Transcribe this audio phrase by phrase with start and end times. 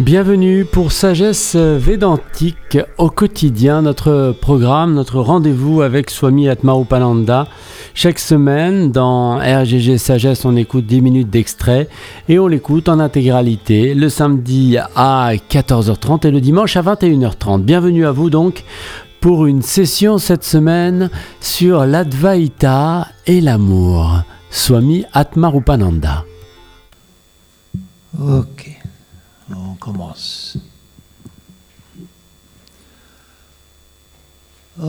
[0.00, 7.46] Bienvenue pour Sagesse Védantique au quotidien, notre programme, notre rendez-vous avec Swami Atmarupananda.
[7.92, 11.86] Chaque semaine, dans RGG Sagesse, on écoute 10 minutes d'extrait
[12.30, 17.60] et on l'écoute en intégralité le samedi à 14h30 et le dimanche à 21h30.
[17.60, 18.64] Bienvenue à vous donc
[19.20, 21.10] pour une session cette semaine
[21.42, 24.22] sur l'Advaita et l'amour.
[24.48, 26.24] Swami Atmarupananda.
[29.52, 30.56] On commence.
[34.78, 34.84] ॐ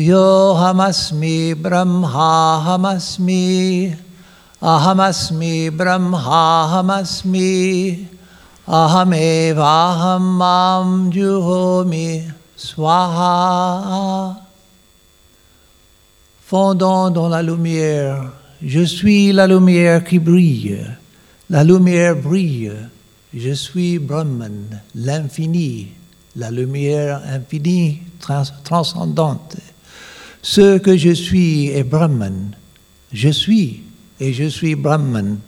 [0.09, 3.45] योऽहमस्मि ब्रह्माहमस्मि
[4.75, 7.51] अहमस्मि ब्रह्माहमस्मि
[8.69, 10.33] Ahamevaham
[11.13, 12.25] juhomi
[12.57, 14.37] swaha.
[16.43, 20.85] Fondant dans la lumière, je suis la lumière qui brille.
[21.49, 22.73] La lumière brille.
[23.33, 25.93] Je suis Brahman, l'infini,
[26.35, 28.03] la lumière infinie
[28.65, 29.57] transcendante.
[30.43, 32.51] Ce que je suis est Brahman.
[33.13, 33.85] Je suis
[34.19, 35.39] et je suis Brahman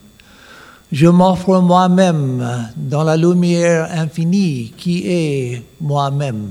[0.91, 6.51] je m'offre moi-même dans la lumière infinie qui est moi-même.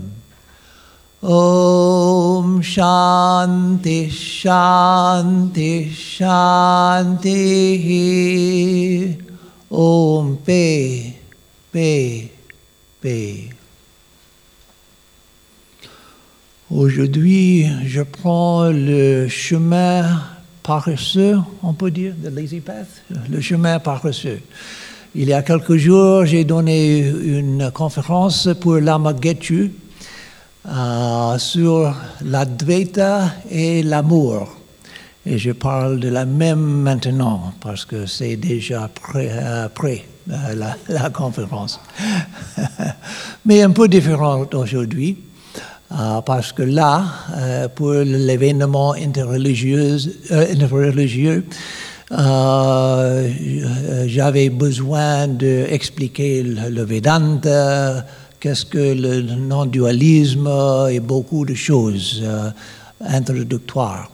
[1.24, 7.28] Om Shanti Shanti Shanti
[9.72, 11.14] Om paix,
[11.72, 12.32] paix,
[13.02, 13.50] paix.
[16.70, 20.20] Aujourd'hui, je prends le chemin
[20.68, 24.42] paresseux, on peut dire, the lazy path, le chemin paresseux.
[25.16, 29.72] Il y a quelques jours, j'ai donné une conférence pour Lama Getchu
[30.68, 34.58] euh, sur l'Advaita et l'amour.
[35.26, 40.76] Et je parle de la même maintenant parce que c'est déjà prêt, euh, euh, la,
[40.90, 41.80] la, conférence.
[43.46, 45.18] Mais un peu différente aujourd'hui.
[45.90, 47.06] Euh, parce que là,
[47.38, 49.98] euh, pour l'événement interreligieux,
[50.32, 50.46] euh,
[54.06, 58.06] j'avais besoin d'expliquer le, le, Vedanta,
[58.40, 60.50] qu'est-ce que le non-dualisme
[60.92, 62.22] et beaucoup de choses
[63.02, 64.12] introductoires.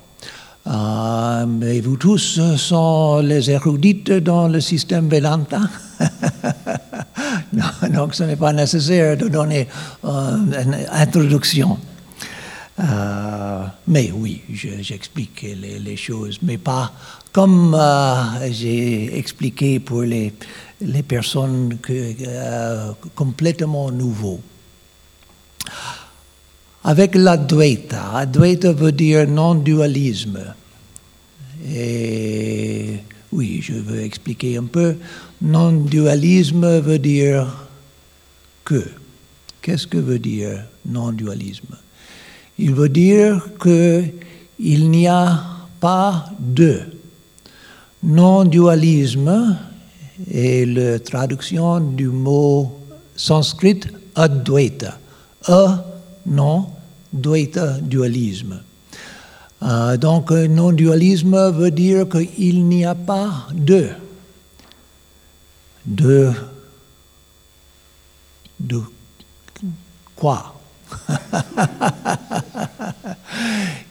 [1.48, 5.62] mais vous tous sont les érudites dans le système Vedanta?
[7.90, 9.68] donc ce n'est pas nécessaire de donner
[10.06, 11.78] euh, une introduction.
[12.80, 16.92] Euh, mais oui, j'explique les, choses, mais pas
[17.32, 20.34] comme euh, j'ai expliqué pour les,
[20.82, 21.78] les personnes
[23.14, 24.42] complètement nouveaux.
[26.84, 30.40] Avec l'Advaita, Advaita veut dire non-dualisme.
[31.74, 33.00] Et
[33.32, 34.98] oui, je veux expliquer un peu.
[35.44, 37.68] Non-dualisme veut dire
[38.64, 38.82] que.
[39.62, 41.76] Qu'est-ce que veut dire non-dualisme?
[42.58, 45.44] Il veut dire qu'il n'y a
[45.82, 46.80] pas de.
[48.04, 49.58] Non-dualisme
[50.32, 52.80] est la traduction du mot
[53.16, 53.82] sanskrit
[54.16, 54.98] advaita.
[55.48, 55.86] A,
[56.26, 56.68] non,
[57.12, 58.62] dualisme.
[59.62, 63.90] Euh, donc, non-dualisme veut dire qu'il n'y a pas de.
[65.86, 66.32] De.
[68.60, 68.82] De
[70.16, 70.56] quoi?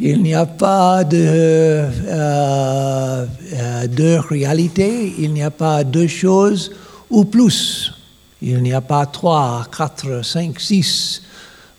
[0.00, 6.72] Il n'y a pas de, euh, euh, de réalité, il n'y a pas de choses
[7.08, 7.92] ou plus.
[8.40, 11.22] Il n'y a pas trois, quatre, cinq, six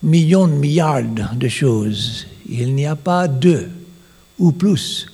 [0.02, 1.02] millions milliards
[1.36, 2.26] de choses.
[2.48, 3.70] Il n'y a pas deux
[4.40, 5.08] ou plus.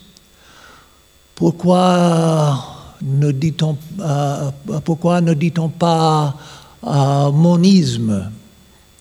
[1.33, 4.51] Pourquoi ne dit-on, euh,
[4.83, 6.35] pourquoi ne dit-on pas
[6.83, 8.31] euh, monisme?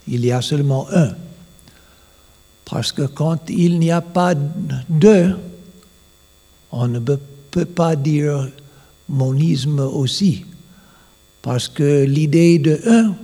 [0.06, 1.10] Il y a seulement un.
[2.64, 4.34] Parce que quand il n'y a pas
[4.88, 5.36] deux,
[6.70, 8.48] on ne peut pas dire
[9.08, 10.44] monisme aussi.
[11.42, 13.14] Parce que l'idée de un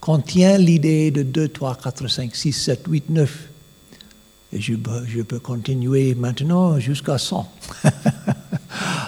[0.00, 3.48] contient l'idée de 2, 3, 4, 5, 6, 7, 8, 9.
[4.52, 4.74] Et je,
[5.06, 7.52] je peux continuer maintenant jusqu'à 100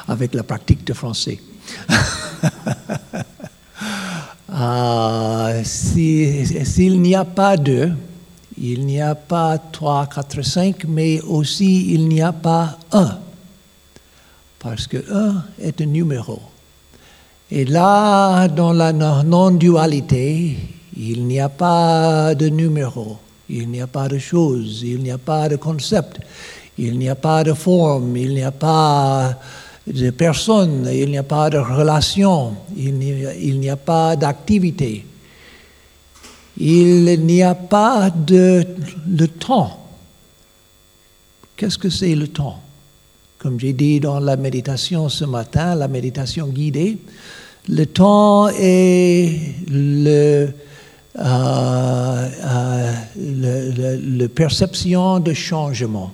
[0.09, 1.39] avec la pratique de français.
[4.51, 7.93] ah, S'il si, n'y a pas deux,
[8.61, 13.19] il n'y a pas 3, 4, 5, mais aussi il n'y a pas un.
[14.59, 16.41] Parce que un est un numéro.
[17.51, 20.57] Et là, dans la non-dualité,
[20.97, 23.19] il n'y a pas de numéro,
[23.49, 26.19] il n'y a pas de choses, il n'y a pas de concept,
[26.77, 29.39] il n'y a pas de forme, il n'y a pas
[29.93, 35.05] de personne, il n'y a pas de relation, il n'y a, pas d'activité.
[36.59, 38.67] Il n'y a pas de,
[39.07, 39.87] de temps.
[41.57, 42.61] Qu'est-ce que c'est le temps?
[43.39, 46.99] Comme j'ai dit dans la méditation ce matin, la méditation guidée,
[47.69, 50.49] le temps est le,
[51.19, 52.29] euh,
[53.17, 56.13] euh, perception de changement.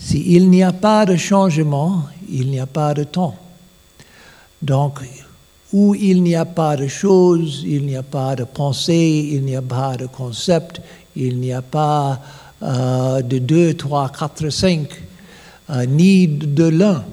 [0.00, 3.36] S'il n'y a pas de changement, il n'y a pas de temps.
[4.62, 5.00] Donc,
[5.74, 9.54] où il n'y a pas de choses, il n'y a pas de pensée, il n'y
[9.54, 10.80] a pas de concept,
[11.14, 12.18] il n'y a pas
[12.62, 14.88] euh, de deux, trois, quatre, cinq,
[15.68, 17.04] euh, ni de l'un.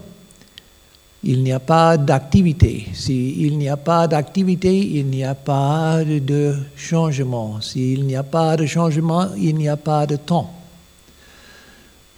[1.25, 2.87] Il n'y a pas d'activité.
[2.93, 7.59] S'il n'y a pas d'activité, il n'y a pas de changement.
[7.59, 10.56] S'il n'y a pas de changement, il n'y a pas de temps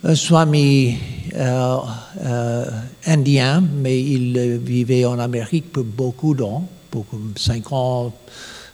[0.04, 0.98] Swami
[1.36, 1.78] euh,
[2.24, 2.66] euh,
[3.06, 7.06] indien, mais il vivait en Amérique pour beaucoup d'années, pour
[7.36, 8.14] 50,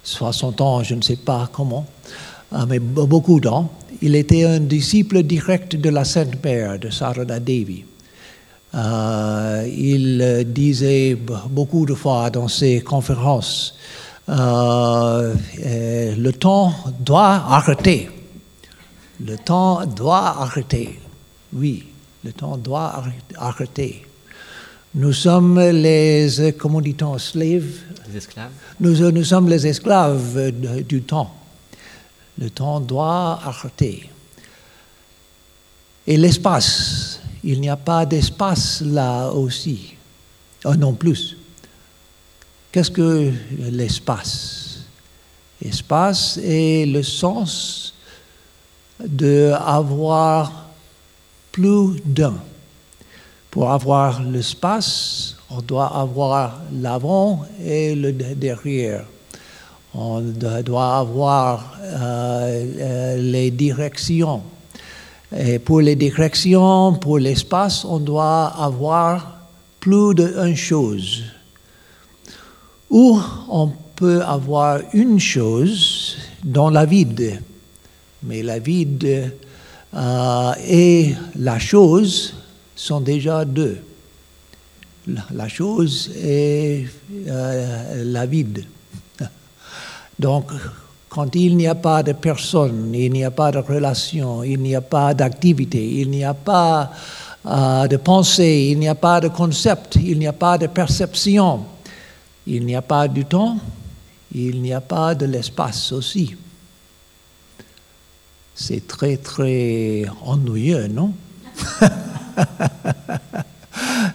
[0.03, 1.85] 60 ans, je ne sais pas comment,
[2.53, 3.65] euh, mais beaucoup d'années.
[4.03, 7.83] Il était un disciple direct de la Sainte Mère, de Sarada Devi.
[8.73, 11.17] il disait
[11.49, 13.75] beaucoup de fois dans ses conférences,
[14.27, 15.33] le
[16.31, 18.09] temps doit arrêter.
[19.25, 20.99] Le temps doit arrêter.
[21.55, 21.85] Oui,
[22.23, 23.01] le temps doit
[23.37, 24.05] arrêter.
[24.93, 27.79] Nous sommes les, comment dit-on, slaves?
[28.09, 28.51] Les esclaves.
[28.79, 30.51] Nous, nous sommes les esclaves
[30.83, 31.33] du temps.
[32.37, 34.09] Le temps doit arrêter.
[36.05, 39.95] Et l'espace, il n'y a pas d'espace là aussi.
[40.65, 41.37] Oh, non plus.
[42.71, 43.31] Qu'est-ce que
[43.71, 44.79] l'espace?
[45.61, 47.93] L'espace est le sens
[48.99, 50.64] d'avoir
[51.55, 52.35] plus d'un.
[53.49, 59.05] Pour avoir l'espace, on doit avoir l'avant et le derrière.
[59.93, 64.41] On doit avoir euh, euh, les directions.
[65.33, 69.47] Et pour les directions, pour l'espace, on doit avoir
[69.79, 71.23] plus d'une chose.
[72.89, 73.17] Ou
[73.47, 77.39] on peut avoir une chose dans la vide,
[78.23, 79.31] mais la vide
[79.95, 82.33] euh, et la chose
[82.75, 83.77] sont déjà deux.
[85.31, 86.85] La, chose est
[87.27, 88.65] euh, la vide.
[90.19, 90.51] Donc,
[91.07, 94.75] quand il n'y a pas de personne, il n'y a pas de relation, il n'y
[94.75, 96.91] a pas d'activité, il n'y a pas
[97.45, 101.63] euh, de pensée, il n'y a pas de concept, il n'y a pas de perception,
[102.47, 103.57] il n'y a pas du temps,
[104.33, 106.35] il n'y a pas de l'espace aussi.
[108.55, 111.13] C'est très, très ennuyeux, non?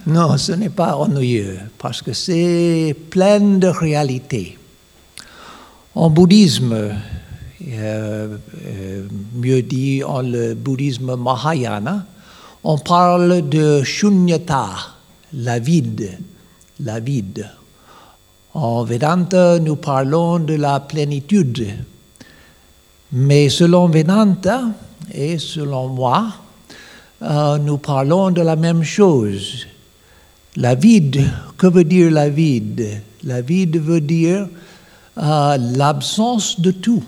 [0.07, 4.59] Non, ce n'est pas ennuyeux, parce que c'est plein de réalité.
[5.95, 6.93] En bouddhisme, euh,
[7.69, 12.07] euh, mieux dit en le bouddhisme Mahayana,
[12.65, 14.69] on parle de shunyata,
[15.35, 16.19] la vide,
[16.81, 17.49] la vide.
[18.55, 21.69] En Vedanta, nous parlons de la plénitude,
[23.13, 24.65] mais selon Vedanta
[25.13, 26.33] et selon moi,
[27.23, 29.67] euh, nous parlons de la même chose.
[30.57, 31.25] La vide,
[31.59, 33.03] que veut dire la vide?
[33.25, 34.49] La vide veut dire
[35.19, 37.03] euh, l'absence de tout.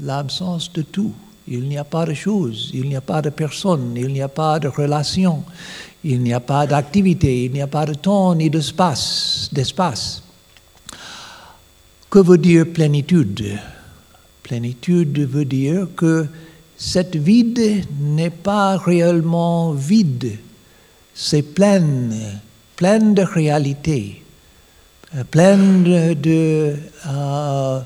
[0.00, 1.12] L'absence de tout.
[1.48, 4.28] Il n'y a pas de choses, il n'y a pas de personne, il n'y a
[4.28, 5.42] pas de relation,
[6.04, 9.50] il n'y a pas d'activité, il n'y a pas de temps ni d'espace.
[12.08, 13.58] Que veut dire plénitude?
[14.52, 16.26] Plénitude veut dire que
[16.76, 20.38] cette vide n'est pas réellement vide,
[21.14, 22.38] c'est pleine,
[22.76, 24.22] pleine de réalité,
[25.30, 26.76] pleine de...
[27.06, 27.80] Euh,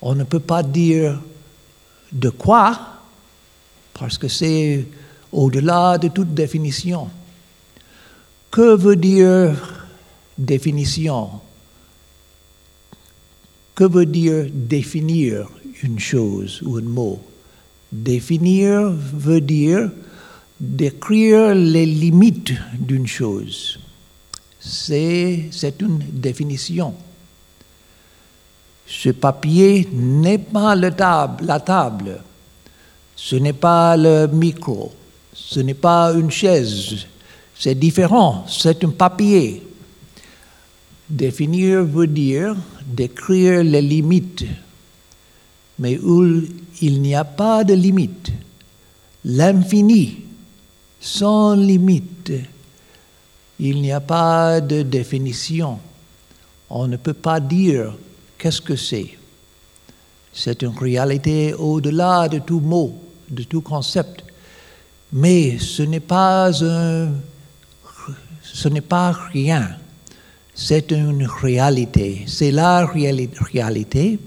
[0.00, 1.20] on ne peut pas dire
[2.10, 2.80] de quoi,
[3.92, 4.86] parce que c'est
[5.30, 7.10] au-delà de toute définition.
[8.50, 9.84] Que veut dire
[10.38, 11.28] définition?
[13.74, 15.50] Que veut dire définir?
[15.82, 17.20] Une chose ou un mot.
[17.92, 19.90] Définir veut dire
[20.58, 23.78] décrire les limites d'une chose.
[24.58, 26.94] C'est une définition.
[28.86, 32.22] Ce papier n'est pas le table, la table,
[33.16, 34.92] ce n'est pas le micro,
[35.32, 37.06] ce n'est pas une chaise,
[37.58, 39.62] c'est différent, c'est un papier.
[41.08, 42.56] Définir veut dire
[42.86, 44.44] décrire les limites,
[45.78, 46.42] mais où
[46.80, 48.32] il n'y a pas de limite.
[49.24, 50.18] L'infini,
[51.00, 52.32] sans limite,
[53.58, 55.78] il n'y a pas de définition.
[56.68, 57.96] On ne peut pas dire
[58.38, 59.16] qu'est-ce que c'est.
[60.32, 64.24] C'est une réalité au-delà de tout mot, de tout concept.
[65.12, 67.10] Mais ce n'est pas un,
[68.42, 69.76] ce n'est pas rien.
[70.54, 72.24] C'est une réalité.
[72.26, 74.18] C'est la réalité.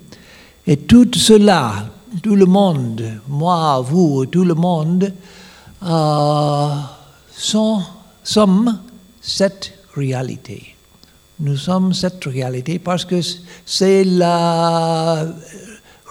[0.70, 1.90] Et tout cela,
[2.22, 5.12] tout le monde, moi, vous, tout le monde,
[5.82, 6.70] euh,
[8.24, 8.80] sommes
[9.20, 10.76] cette réalité.
[11.40, 13.20] Nous sommes cette réalité parce que
[13.66, 15.26] c'est la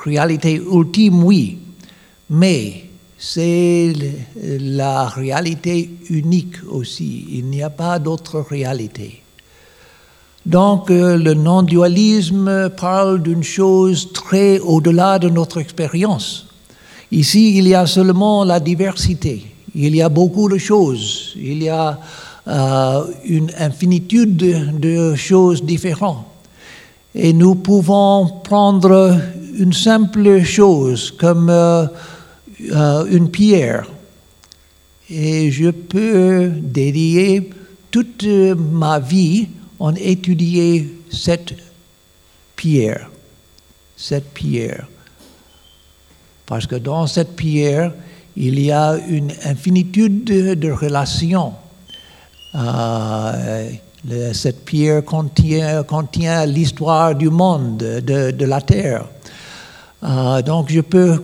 [0.05, 1.59] réalité ultime, oui,
[2.29, 3.93] mais c'est
[4.43, 7.27] la réalité unique aussi.
[7.31, 9.23] Il n'y a pas d'autre réalité.
[10.49, 16.47] Donc euh, le non-dualisme parle d'une chose très au-delà de notre expérience.
[17.13, 19.45] Ici, il y a seulement la diversité.
[19.75, 21.35] Il y a beaucoup de choses.
[21.37, 22.01] Il y a
[22.47, 24.39] euh, une infinitude
[24.81, 26.25] de, choses différentes.
[27.15, 29.19] Et nous pouvons prendre
[29.55, 31.85] une simple chose comme euh,
[33.11, 33.87] une pierre.
[35.11, 37.51] Et je peux dédier
[37.91, 41.55] toute ma vie en étudier cette
[42.57, 43.11] pierre.
[43.97, 44.87] Cette pierre.
[46.47, 47.93] Parce que dans cette pierre,
[48.37, 51.55] il y a une infinitude de relations
[52.55, 53.69] euh,
[54.33, 59.05] cette pierre contient, contient l'histoire du monde, de, de la terre.
[60.03, 61.21] Euh, donc je peux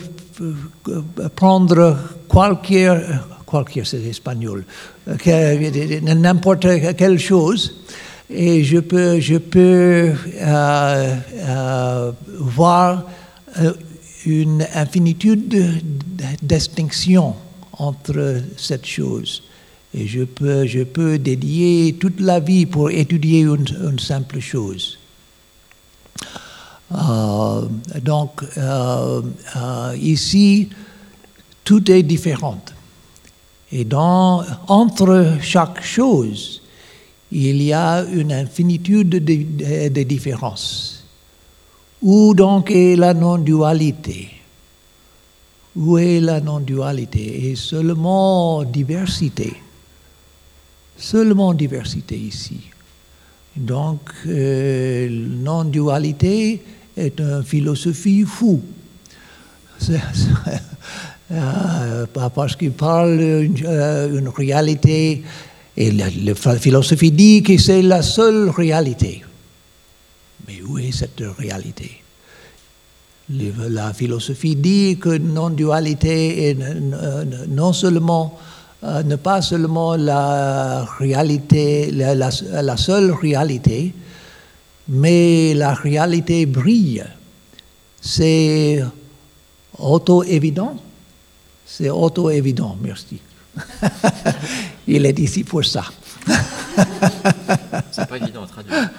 [1.37, 1.97] prendre
[2.29, 2.93] qualquier,
[3.47, 4.65] qualquier c'est espagnol,
[5.07, 7.77] n'importe quelle chose,
[8.31, 13.05] et je peux, je peux euh, euh, voir
[14.27, 15.71] une infinitude de,
[16.43, 17.35] distinctions
[17.73, 19.43] entre cette chose.
[19.93, 24.99] Et je peux, je peux dédier toute la vie pour étudier une, simple chose.
[26.93, 27.63] Euh,
[28.03, 29.23] donc, euh,
[29.57, 30.69] euh, ici,
[31.63, 32.61] tout est différent.
[33.71, 36.63] Et dans, entre chaque chose,
[37.33, 41.05] il y a une infinitude de, différences.
[42.03, 44.29] Où donc est la non-dualité?
[45.77, 47.51] Où est la non-dualité?
[47.51, 49.55] Et seulement diversité
[50.97, 52.61] seulement diversité ici.
[53.57, 56.63] Donc, euh, non-dualité
[56.97, 58.61] est une philosophie fou.
[61.33, 62.05] Euh,
[62.35, 63.17] parce qu'il parle
[63.49, 65.23] d'une euh, réalité,
[65.77, 69.23] et la, la philosophie dit que c'est la seule réalité.
[70.47, 72.03] Mais où est cette réalité?
[73.31, 76.59] La philosophie dit que non-dualité est
[77.49, 78.39] non seulement
[78.85, 83.95] euh, ne pas seulement la réalité, la, seule réalité,
[84.89, 87.03] mais la réalité brille.
[88.03, 88.85] C'est
[89.79, 90.77] auto-évident.
[91.65, 93.21] C'est auto-évident, merci.
[94.87, 95.85] Il est ici pour ça.
[97.91, 98.91] C'est pas évident à traduire.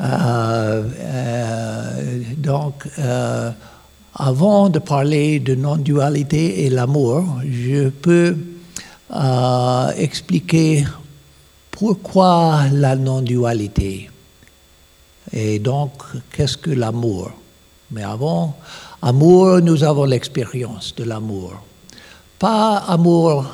[0.00, 2.86] Euh, euh, donc,
[4.14, 8.36] avant de parler de non-dualité et l'amour, je peux
[9.12, 10.84] euh, expliquer
[11.70, 14.10] pourquoi la non-dualité
[15.32, 15.90] et donc
[16.32, 17.32] qu'est-ce que l'amour?
[17.90, 18.56] Mais avant,
[19.04, 21.52] amour, nous avons l'expérience de l'amour.
[22.38, 23.46] Pas amour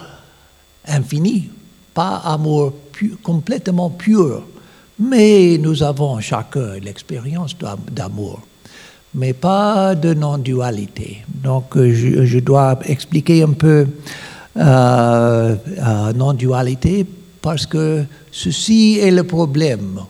[0.86, 1.50] infini,
[1.92, 2.72] pas amour
[3.22, 4.42] complètement pur,
[4.98, 7.56] mais nous avons chacun l'expérience
[7.90, 8.40] d'amour
[9.14, 11.24] mais pas de non-dualité.
[11.28, 13.86] Donc je, dois expliquer un peu
[14.56, 17.06] euh, euh, non-dualité
[17.42, 20.00] parce que ceci est le problème.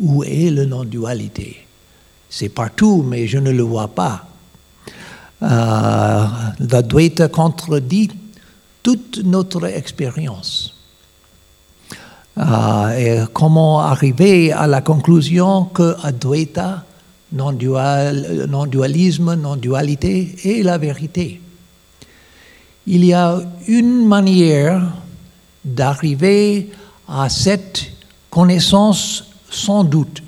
[0.00, 1.63] Où est le non-dualité?
[2.36, 4.26] C'est partout, mais je ne le vois pas.
[5.40, 6.26] Euh,
[6.58, 8.10] L'Advaita contredit
[8.82, 10.74] toute notre expérience.
[12.36, 16.82] et comment arriver à la conclusion que Advaita
[17.30, 21.40] non-dualisme, non-dualité et la vérité?
[22.88, 23.38] Il y a
[23.68, 24.82] une manière
[25.64, 26.72] d'arriver
[27.06, 27.84] à cette
[28.28, 30.23] connaissance sans doute.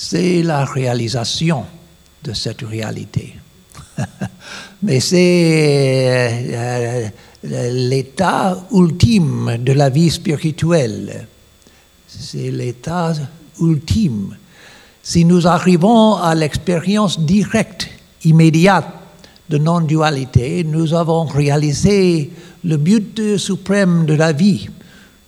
[0.00, 1.64] C'est la réalisation
[2.22, 3.34] de cette réalité.
[4.84, 7.08] Mais c'est euh,
[7.42, 11.26] l'état ultime de la vie spirituelle.
[12.06, 13.12] C'est l'état
[13.60, 14.36] ultime.
[15.02, 17.88] Si nous arrivons à l'expérience directe,
[18.22, 18.86] immédiate
[19.48, 22.30] de non-dualité, nous avons réalisé
[22.62, 24.68] le but suprême de la vie.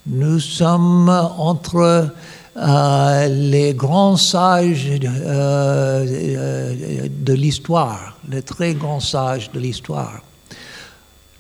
[0.07, 2.15] Nous sommes entre
[2.57, 10.21] euh, les grands sages de, euh, de l'histoire, les très grands sages de l'histoire.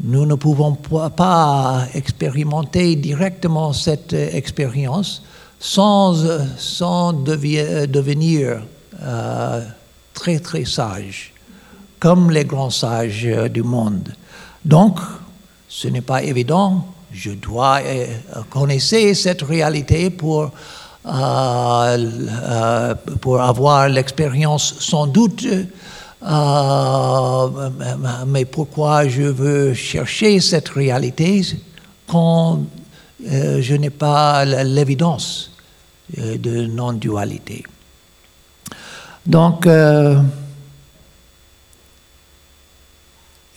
[0.03, 5.23] Nous ne pouvons pas expérimenter directement cette expérience
[5.59, 6.15] sans,
[6.57, 8.63] sans devenir
[9.03, 9.65] euh,
[10.15, 11.35] très très sage,
[11.99, 14.15] comme les grands sages du monde.
[14.65, 14.99] Donc,
[15.69, 16.87] ce n'est pas évident.
[17.13, 18.07] Je dois euh,
[18.49, 20.51] connaître cette réalité pour,
[21.07, 25.47] euh, euh, pour avoir l'expérience sans doute.
[26.23, 27.49] Euh,
[28.27, 31.43] mais pourquoi je veux chercher cette réalité
[32.07, 32.61] quand
[33.25, 35.53] je n'ai pas l'évidence
[36.17, 37.65] de non-dualité
[39.25, 39.67] Donc,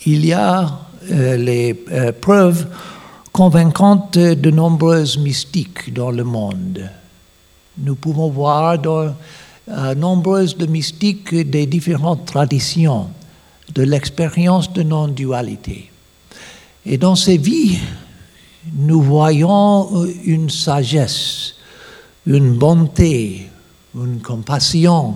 [0.06, 1.74] il y a les
[2.22, 2.68] preuves
[3.34, 6.90] convaincantes de nombreuses mystiques dans le monde.
[7.78, 9.16] Nous pouvons voir dans
[9.70, 13.08] euh, nombreuses de mystiques des différentes traditions
[13.74, 15.90] de l'expérience de non-dualité.
[16.86, 17.80] Et dans ces vies,
[18.76, 21.56] nous voyons une sagesse,
[22.26, 23.50] une bonté,
[23.96, 25.16] une compassion,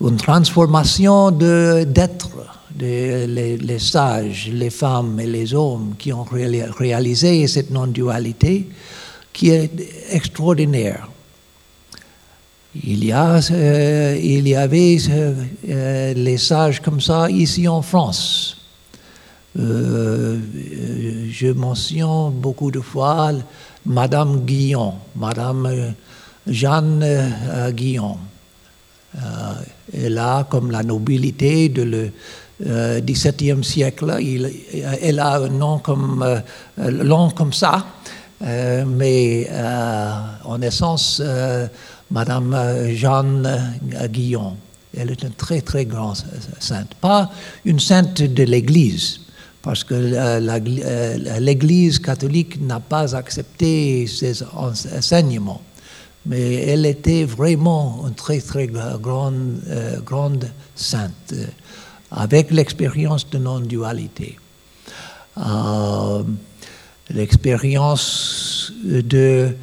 [0.00, 2.30] une transformation d'être.
[2.74, 8.68] De, les, sages, les femmes et les hommes qui ont réalisé cette non-dualité
[9.32, 9.70] qui est
[10.10, 11.08] extraordinaire.
[12.74, 18.58] Il y, a, euh, il y avait euh, les sages comme ça ici en France.
[19.58, 20.38] Euh,
[21.30, 23.32] je mentionne beaucoup de fois
[23.86, 25.94] Madame Guillon, Madame
[26.46, 27.04] Jeanne
[27.70, 28.18] Guillon.
[29.94, 32.12] elle a comme la nobilité de le
[33.00, 34.52] XVIIe siècle, il,
[35.00, 36.42] elle a un nom comme,
[36.76, 37.86] long comme ça,
[38.40, 39.48] mais
[40.44, 41.22] en essence,
[42.10, 44.56] Madame euh, Jeanne euh, Guillon.
[44.96, 46.16] Elle est une très très grande
[46.58, 46.94] sainte.
[46.94, 47.30] Pas
[47.64, 49.20] une sainte de l'Église,
[49.62, 55.60] parce que euh, l'Église catholique n'a pas accepté ses enseignements.
[56.24, 59.60] Mais elle était vraiment une très très grande,
[60.04, 61.34] grande sainte,
[62.10, 64.36] avec l'expérience de non-dualité.
[67.10, 69.54] l'expérience de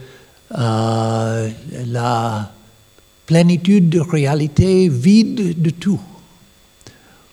[0.58, 1.50] euh,
[1.88, 2.50] la
[3.26, 6.00] plénitude de réalité vide de tout,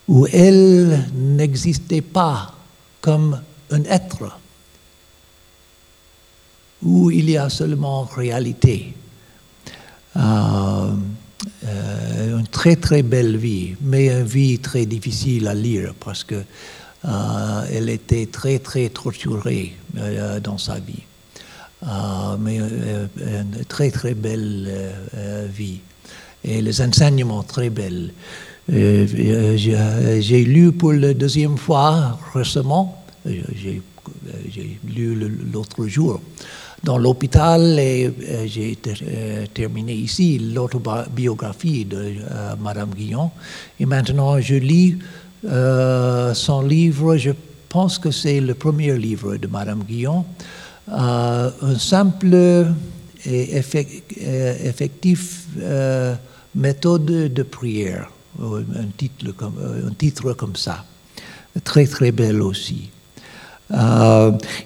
[0.09, 2.55] où elle n'existait pas
[3.01, 4.39] comme un être,
[6.83, 8.95] où il y a seulement réalité.
[10.17, 10.91] Euh,
[11.65, 16.43] euh, une très très belle vie, mais une vie très difficile à lire parce que
[17.73, 19.75] elle était très très torturée
[20.41, 21.03] dans sa vie.
[21.85, 24.71] Ah, mais euh, euh, une très très belle
[25.17, 25.81] euh, vie
[26.45, 28.13] et les enseignements très belles.
[28.69, 33.83] j'ai lu pour la deuxième fois récemment, j'ai
[34.95, 36.21] lu l'autre jour,
[36.85, 38.13] dans l'hôpital et
[38.47, 38.79] j'ai
[39.53, 42.15] terminé ici l'autobiographie de
[42.61, 43.31] Madame Guillon.
[43.81, 44.99] Et maintenant, je lis
[45.45, 47.33] son livre, je
[47.69, 50.25] pense que c'est le premier livre de Madame Guillon,
[50.91, 52.67] euh, un simple
[53.25, 56.15] et effectif euh,
[56.57, 60.85] méthode de prière, un titre, comme, euh, un titre comme ça,
[61.63, 62.91] très très belle aussi.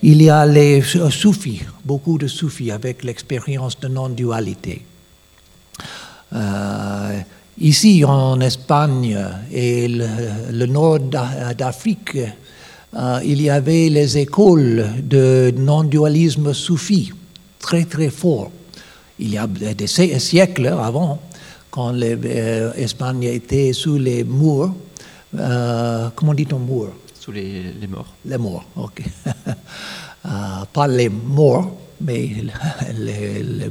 [0.03, 4.83] il y a les soufis, beaucoup de soufis avec l'expérience de non-dualité.
[7.61, 9.19] ici en Espagne
[9.53, 11.01] et le nord
[11.59, 12.19] d'Afrique,
[12.97, 17.13] euh, il y avait les écoles de non-dualisme soufi,
[17.59, 18.51] très très fort.
[19.19, 21.21] Il y a des siècles avant,
[21.71, 24.75] quand l'Espagne était sous les murs,
[25.39, 28.15] euh, comment dit-on murs Sous les, morts.
[28.25, 29.03] Les morts, ok.
[30.27, 30.29] euh,
[30.73, 32.31] pas les morts, mais
[32.99, 33.71] les, les.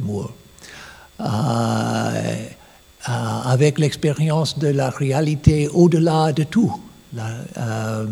[3.07, 3.11] Euh,
[3.45, 6.73] avec l'expérience de la réalité au-delà de tout.
[7.13, 8.05] La, euh, euh,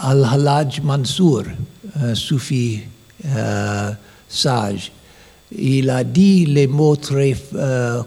[0.00, 1.42] Al-Halaj Mansour,
[2.00, 2.80] un soufi
[3.26, 3.90] euh,
[4.28, 4.92] sage,
[5.52, 7.36] il a dit les mots très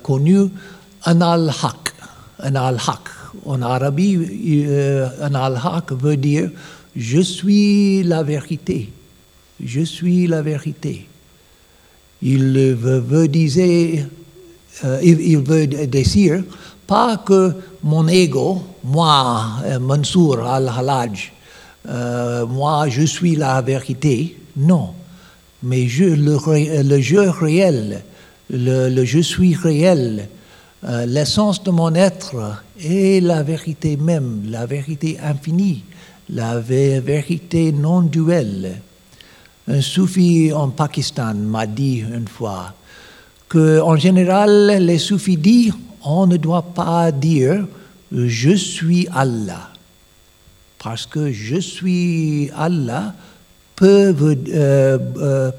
[0.04, 0.50] connus,
[1.04, 1.94] Anal Haq,
[2.40, 3.10] Anal Haq,
[3.46, 4.18] en Arabie,
[4.68, 6.50] euh, un al-haq veut dire
[6.96, 8.90] je suis la vérité.
[9.64, 11.08] Je suis la vérité.
[12.22, 14.08] Il veut, dire,
[14.84, 16.44] euh, il, veut dire
[16.86, 21.32] pas que mon ego, moi, euh, Mansour al-Halaj,
[22.48, 24.38] moi je suis la vérité.
[24.56, 24.94] Non.
[25.64, 28.04] Mais je, le, jeu réel,
[28.50, 30.28] le, le je suis réel,
[30.84, 35.84] euh, l'essence de mon être est la vérité même, la vérité infinie,
[36.30, 38.82] la vérité non duelle.
[39.68, 42.74] Un soufi en Pakistan m'a dit une fois
[43.48, 47.66] que, en général, les soufis disent on ne doit pas dire
[48.12, 49.70] je suis Allah,
[50.80, 53.14] parce que je suis Allah
[53.76, 55.00] peut, euh,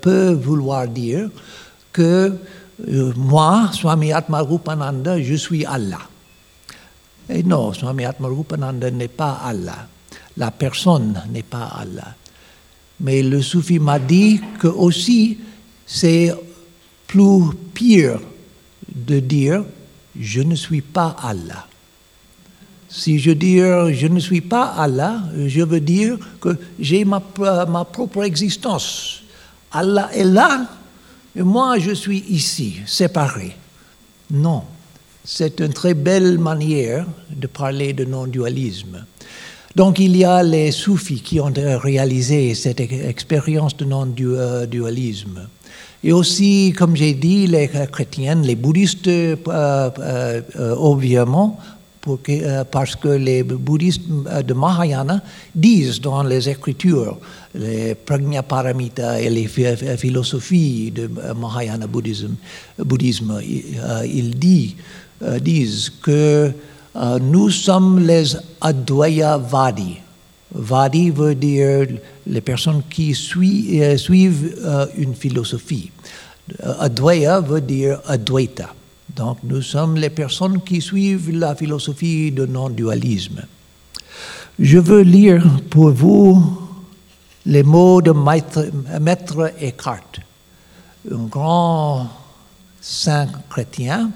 [0.06, 1.28] euh, vouloir dire
[1.92, 2.32] que
[2.88, 6.00] euh, moi, Swami Atmarupananda, je suis Allah.
[7.28, 9.88] Et non, Swami Atmarupananda n'est pas Allah.
[10.36, 12.14] La personne n'est pas Allah.
[13.00, 15.38] Mais le soufi m'a dit que aussi
[15.86, 16.32] c'est
[17.06, 18.20] plus pire
[18.94, 19.64] de dire
[20.18, 21.66] je ne suis pas Allah.
[22.88, 27.22] Si je dis je ne suis pas Allah, je veux dire que j'ai ma,
[27.68, 29.22] ma propre existence.
[29.70, 30.66] Allah est là,
[31.34, 33.56] et moi, je suis ici, séparé.
[34.30, 34.64] Non,
[35.24, 39.04] c'est une très belle manière de parler de non-dualisme.
[39.74, 45.48] Donc il y a les soufis qui ont réalisé cette expérience de non-dualisme.
[46.04, 51.56] Et aussi, comme j'ai dit, les chrétiens, les bouddhistes, euh, euh, obviamente,
[52.28, 55.22] euh, parce que les bouddhistes de Mahayana
[55.54, 57.18] disent dans les écritures,
[57.54, 62.34] les Prajnaparamita et les philosophies de Mahayana bouddhisme,
[62.80, 63.40] bouddhisme
[64.04, 66.50] ils disent, que
[67.20, 69.38] nous sommes les Advaya
[70.54, 71.10] Vadi.
[71.10, 71.86] Veut dire
[72.26, 74.56] les personnes qui suivent
[74.96, 75.90] une philosophie.
[76.78, 78.74] Advaya veut dire Advaita.
[79.14, 83.42] Donc nous sommes les personnes qui suivent la philosophie de non-dualisme.
[84.58, 86.58] Je veux lire pour vous
[87.46, 90.20] les mots de Maître, Eckhart,
[91.10, 92.08] un grand
[92.80, 94.10] saint chrétien,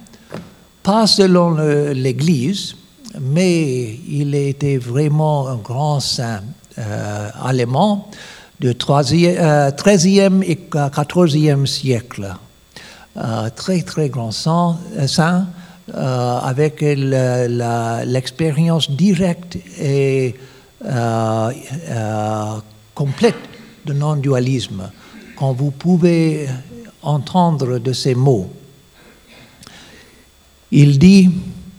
[0.82, 1.56] pas selon
[1.92, 2.76] l'Église,
[3.20, 6.42] mais il était vraiment un grand saint
[6.78, 8.10] euh, allemand
[8.60, 12.34] du 13e euh, et 14e siècle
[13.16, 14.78] euh, très très grand saint,
[15.94, 20.34] euh, avec l'expérience directe et
[22.94, 23.36] complète
[23.86, 24.90] de non-dualisme,
[25.36, 26.48] quand vous pouvez
[27.02, 28.50] entendre de ces mots.
[30.70, 31.30] Il dit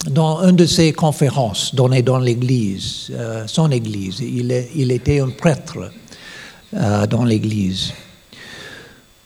[0.10, 3.12] dans une de ses conférences données dans l'Église,
[3.46, 5.92] son Église, il, il, était un prêtre
[6.72, 7.94] dans l'Église.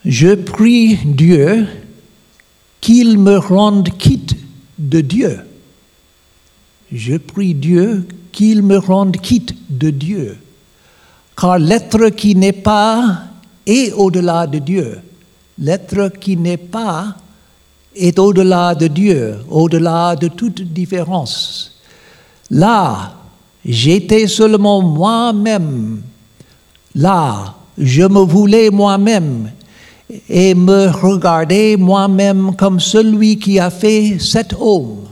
[0.05, 1.67] Je prie Dieu
[2.79, 4.35] qu'il me rende quitte
[4.79, 5.39] de Dieu.
[6.91, 10.37] Je prie Dieu qu'il me rende quitte de Dieu,
[11.37, 13.23] car l'être qui n'est pas
[13.65, 14.99] est au-delà de Dieu.
[15.57, 17.15] L'être qui n'est pas
[17.95, 21.79] est au-delà de Dieu, au-delà de toute différence.
[22.49, 23.13] Là,
[23.65, 26.01] j'étais seulement moi-même.
[26.95, 29.51] Là, je me voulais moi-même
[30.27, 35.07] et me regarder moi-même comme celui qui a fait cet homme.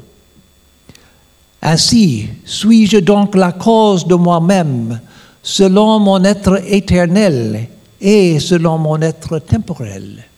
[1.62, 5.00] Ainsi, suis-je donc la cause de moi-même
[5.42, 7.68] selon mon être éternel
[8.00, 10.29] et selon mon être temporel.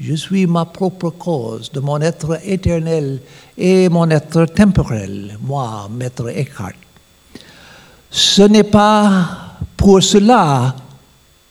[0.00, 3.20] Je suis ma propre cause de mon être éternel
[3.56, 6.74] et mon être temporel, moi, maître Eckhart.
[8.10, 10.74] Ce n'est pas pour cela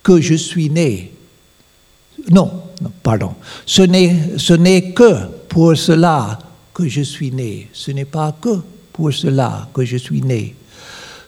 [0.02, 1.14] que je suis né
[2.32, 2.50] non,
[3.02, 3.34] pardon.
[3.66, 6.40] Ce n'est que pour cela
[6.74, 7.68] que je suis né.
[7.74, 10.56] Ce n'est pas que pour cela que je suis né.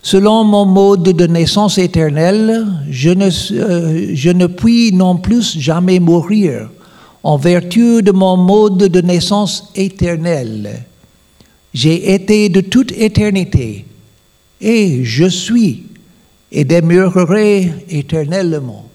[0.02, 6.00] Selon mon mode de naissance éternelle, je ne, euh, je ne puis non plus jamais
[6.00, 6.70] mourir
[7.26, 10.84] en vertu de mon mode de naissance éternelle.
[11.74, 13.84] J'ai été de toute éternité
[14.62, 15.88] et je suis
[16.52, 18.88] et demeurerai éternellement.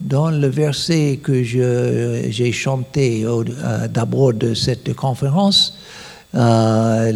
[0.00, 5.78] Dans le verset que j'ai chanté euh, d'abord de cette conférence,
[6.34, 7.12] euh,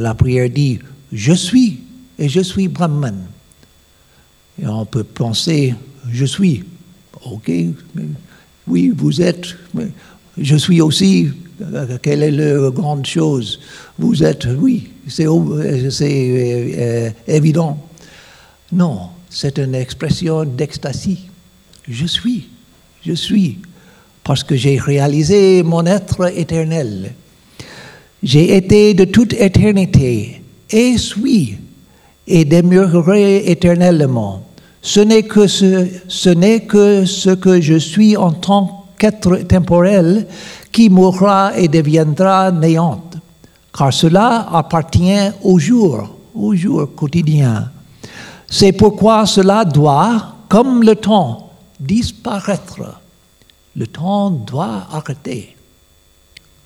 [0.00, 0.80] la, prière dit
[1.12, 1.84] Je suis
[2.18, 3.28] et je suis Brahman.
[4.60, 5.72] Et on peut penser
[6.10, 6.64] Je suis.
[7.24, 7.50] Ok,
[8.66, 9.56] oui, vous êtes,
[10.36, 13.60] je suis aussi Euh, Quelle est la grande chose?
[13.98, 17.78] Vous êtes, oui, c'est euh, euh, évident.
[18.72, 21.28] Non, c'est une expression d'ecstasy.
[21.88, 22.48] Je suis,
[23.04, 23.58] je suis,
[24.24, 27.12] parce que j'ai réalisé mon être éternel.
[28.22, 31.58] J'ai été de toute éternité et suis
[32.26, 34.45] et demeurerai éternellement.
[34.86, 40.28] Ce n'est que ce, n'est que ce que je suis en tant qu'être temporel
[40.70, 43.02] qui mourra et deviendra néant,
[43.76, 47.68] car cela appartient au jour, au jour quotidien.
[48.48, 53.00] C'est pourquoi cela doit, comme le temps, disparaître.
[53.74, 55.56] Le temps doit arrêter,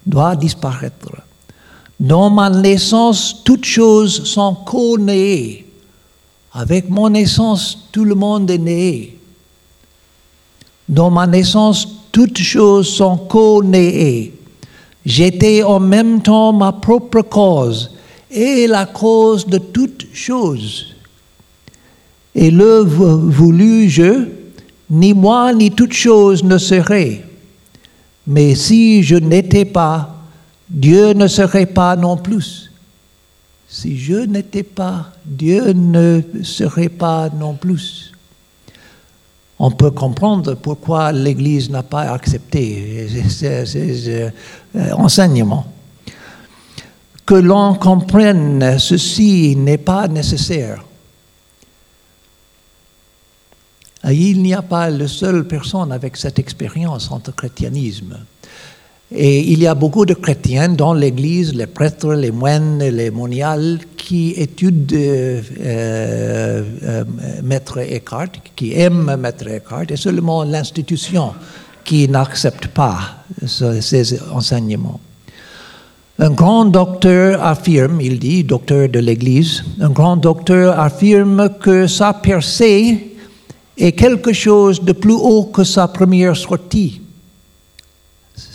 [0.04, 1.22] doit disparaître.
[1.98, 5.69] Dans ma naissance, toutes choses sont co-nées.
[6.52, 9.16] Avec mon naissance, tout le monde est né.
[10.88, 14.32] Dans ma naissance, toutes choses sont co-nées.
[15.06, 17.92] J'étais en même temps ma propre cause
[18.30, 20.94] et la cause de toutes choses.
[22.34, 24.28] Et le voulu je,
[24.90, 27.24] ni moi ni toute chose ne serait.
[28.26, 30.16] Mais si je n'étais pas,
[30.68, 32.69] Dieu ne serait pas non plus.
[33.72, 38.12] Si je n'étais pas, Dieu ne serait pas non plus.
[39.60, 44.30] On peut comprendre pourquoi l'Église n'a pas accepté ces, euh,
[44.94, 45.66] enseignements.
[47.24, 50.84] Que l'on comprenne ceci n'est pas nécessaire.
[54.10, 58.18] Il n'y a pas la seule personne avec cette expérience entre christianisme.
[59.12, 63.80] Et il y a beaucoup de chrétiens dans l'Église, les prêtres, les moines, les moniales,
[63.96, 67.04] qui étudient euh, euh,
[67.42, 71.32] Maître Eckhart, qui aiment Maître Eckhart, et seulement l'institution
[71.82, 75.00] qui n'accepte pas ce, ces enseignements.
[76.20, 82.12] Un grand docteur affirme, il dit, docteur de l'Église, un grand docteur affirme que sa
[82.12, 83.16] percée
[83.76, 87.00] est quelque chose de plus haut que sa première sortie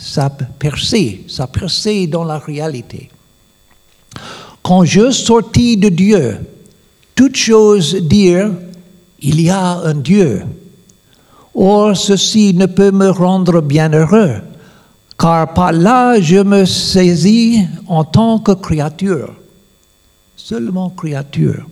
[0.06, 3.10] sa percée, sa percée dans la réalité.
[4.62, 6.38] Quand je sortis de Dieu,
[7.14, 8.52] toute chose dire,
[9.20, 10.44] il y a un Dieu.
[11.54, 14.36] Or, ceci ne peut me rendre bien heureux,
[15.18, 19.34] car par là je me saisis en tant que créature,
[20.36, 21.66] seulement créature.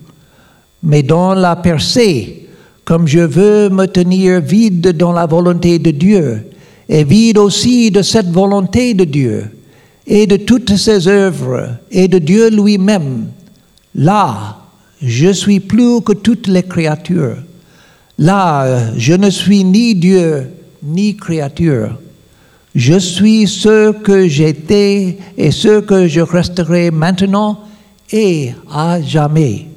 [0.83, 2.49] Mais dans la percée,
[2.83, 6.51] comme je veux me tenir vide dans la volonté de Dieu,
[6.87, 9.49] et vide aussi de cette volonté de Dieu
[10.07, 13.27] et de toutes ses œuvres et de Dieu lui-même.
[13.95, 14.57] Là,
[15.01, 17.37] je suis plus que toutes les créatures.
[18.17, 20.49] Là, je ne suis ni Dieu
[20.83, 21.97] ni créature.
[22.75, 27.59] Je suis ce que j'étais et ce que je resterai maintenant
[28.11, 29.67] et à jamais.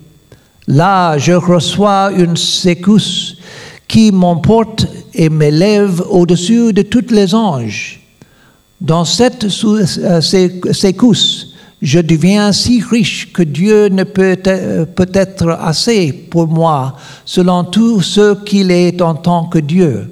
[0.66, 3.38] Là, je reçois une secousse
[3.87, 4.87] qui m'emporte
[5.19, 8.01] et m'élève au-dessus de tous les anges.
[8.81, 14.37] Dans cette euh, secousse, je deviens si riche que Dieu ne peut,
[14.95, 20.11] peut être assez pour moi selon tout ce qu'il est en tant que Dieu,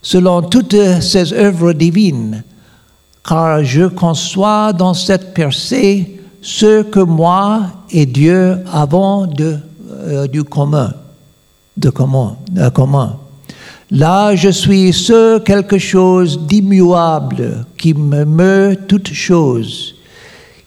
[0.00, 2.44] selon toutes ses œuvres divines,
[3.26, 9.56] car je conçois dans cette percée ce que moi et Dieu avons de,
[9.90, 10.92] euh, du commun
[11.76, 13.16] de commun, de commun.
[13.94, 19.94] Là, je suis ce quelque chose d'immuable qui me meut toutes choses.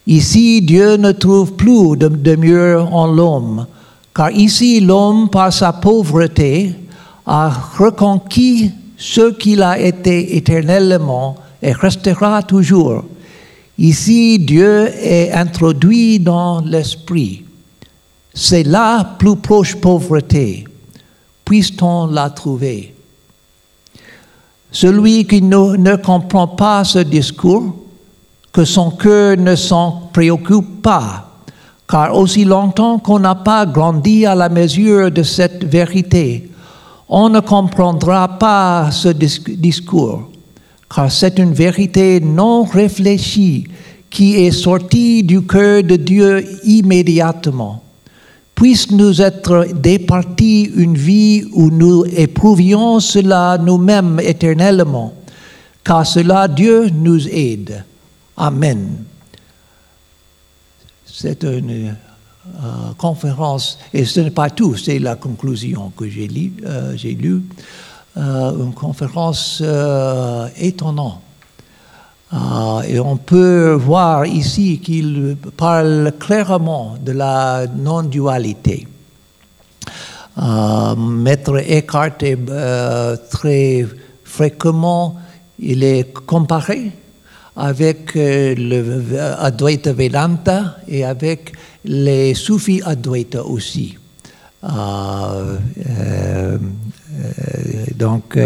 [0.08, 3.68] Ici, Dieu ne trouve plus de, de mieux en l'homme,
[4.16, 6.74] car ici, l'homme, par sa pauvreté,
[7.26, 13.04] a reconquis ce qu'il a été éternellement et restera toujours.
[13.78, 17.44] Ici, Dieu est introduit dans l'esprit.
[18.34, 20.64] C'est la plus proche pauvreté
[21.48, 22.97] puisse-t-on la trouver?
[24.80, 27.74] Celui qui ne, comprend pas ce discours,
[28.54, 31.32] que son cœur ne s'en préoccupe pas,
[31.90, 36.52] car aussi longtemps qu'on n'a pas grandi à la mesure de cette vérité,
[37.10, 40.30] on ne comprendra pas ce discours,
[40.94, 43.66] car c'est une vérité non réfléchie
[44.12, 47.82] qui est sortie du cœur de Dieu immédiatement
[48.58, 55.14] puisse nous être départie une vie où nous éprouvions cela nous-mêmes éternellement,
[55.84, 57.86] car cela Dieu nous aide.
[58.36, 59.04] Amen.
[61.06, 66.54] C'est une euh, conférence, et ce n'est pas tout, c'est la conclusion que j'ai lue,
[66.66, 67.44] euh, lue
[68.18, 69.62] euh, une conférence
[70.58, 71.22] étonnante.
[72.34, 78.86] Euh, et on peut voir ici qu'il parle clairement de la non-dualité.
[80.38, 83.86] Euh, Maître Eckhart est euh, très
[84.26, 85.16] fréquemment,
[85.60, 86.92] il est comparé
[87.56, 91.54] avec le Advaita Vedanta et avec
[91.86, 93.98] les Sufis Advaita aussi.
[97.96, 98.38] donc,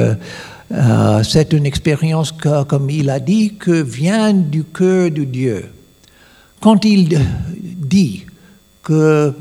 [0.73, 5.69] euh, c'est une expérience, comme il a dit, que vient du cœur de Dieu.
[6.59, 7.19] Quand il
[7.77, 8.25] dit
[8.83, 9.33] que...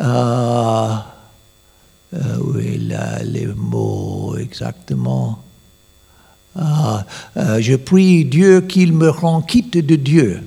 [0.00, 0.94] Euh,
[2.14, 5.42] euh, où est là, les mots exactement?
[6.56, 10.42] Je prie Dieu qu'il me rend quitte de Dieu.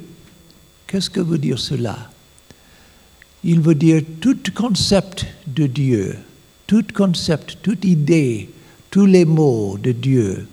[0.87, 1.97] Qu'est-ce que veut dire cela?
[3.43, 6.17] Il veut dire tout concept de Dieu,
[6.65, 8.49] tout concept, toute idée
[8.91, 10.45] tous les mots de Dieu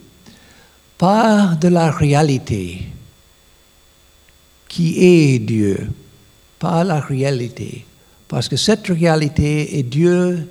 [0.98, 2.82] pas de la réalité
[4.68, 5.88] qui est Dieu,
[6.58, 7.86] pas la réalité.
[8.26, 10.46] Parce que cette réalité est Dieu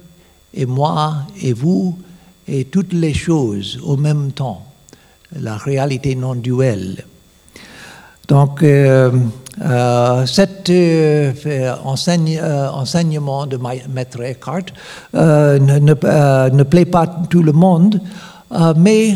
[0.53, 1.99] et moi et vous
[2.47, 4.65] et toutes les choses au même temps,
[5.33, 7.05] la réalité non duelle.
[8.27, 9.11] Donc, euh,
[9.61, 11.33] euh, cet euh,
[11.83, 14.65] enseignement de Maître Eckhart
[15.13, 18.01] ne, plaît pas tout le monde,
[18.75, 19.15] mais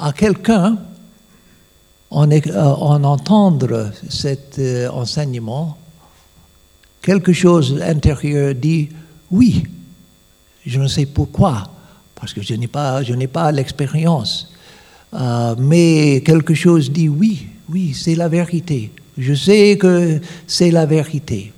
[0.00, 0.78] à quelqu'un,
[2.10, 4.58] en, en, entendre cet
[4.90, 5.76] enseignement,
[7.02, 8.88] quelque chose intérieur dit
[9.30, 9.64] oui,
[10.64, 11.64] je ne sais pourquoi,
[12.14, 14.50] parce que je n'ai pas, pas l'expérience,
[15.58, 18.90] mais quelque chose dit oui, oui, c'est la vérité.
[19.16, 21.52] Je sais que c'est la vérité.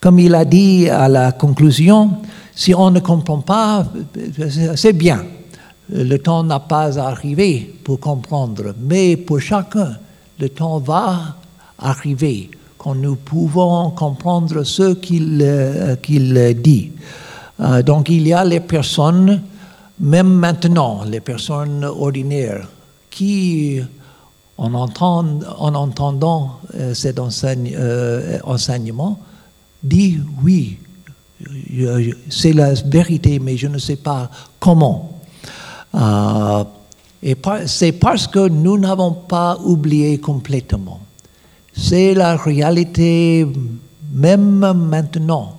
[0.00, 2.10] Comme il a dit à la conclusion,
[2.54, 3.86] si on ne comprend pas,
[4.74, 5.24] c'est bien.
[5.88, 9.96] Le temps n'a pas arrivé pour comprendre, mais pour chacun,
[10.38, 11.36] le temps va
[11.78, 16.92] arriver quand nous pouvons comprendre ce qu'il euh, dit.
[17.60, 19.42] Euh, donc il y a les personnes,
[20.00, 22.68] même maintenant, les personnes ordinaires,
[23.10, 23.80] qui
[24.58, 29.18] en, en entendant euh, cet euh, enseignement,
[29.82, 30.78] dit oui,
[32.30, 35.20] c'est la vérité, mais je ne sais pas comment.
[35.94, 36.64] Euh,
[37.22, 41.00] et c'est parce que nous n'avons pas oublié complètement.
[41.74, 43.46] C'est la réalité
[44.12, 45.56] même maintenant.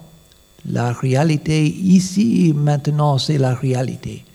[0.70, 4.26] La réalité ici, maintenant, c'est la réalité.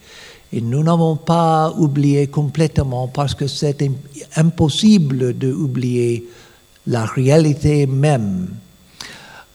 [0.53, 3.79] Et nous n'avons pas oublié complètement parce que c'est
[4.37, 6.27] impossible d'oublier
[6.87, 8.49] la réalité même.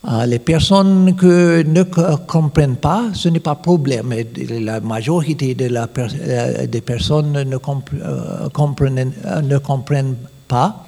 [0.09, 4.13] Euh, les personnes qui ne comprennent pas, ce n'est pas problème.
[4.61, 9.11] La majorité euh, des personnes ne, euh, comprennent,
[9.43, 10.15] ne comprennent
[10.47, 10.85] pas.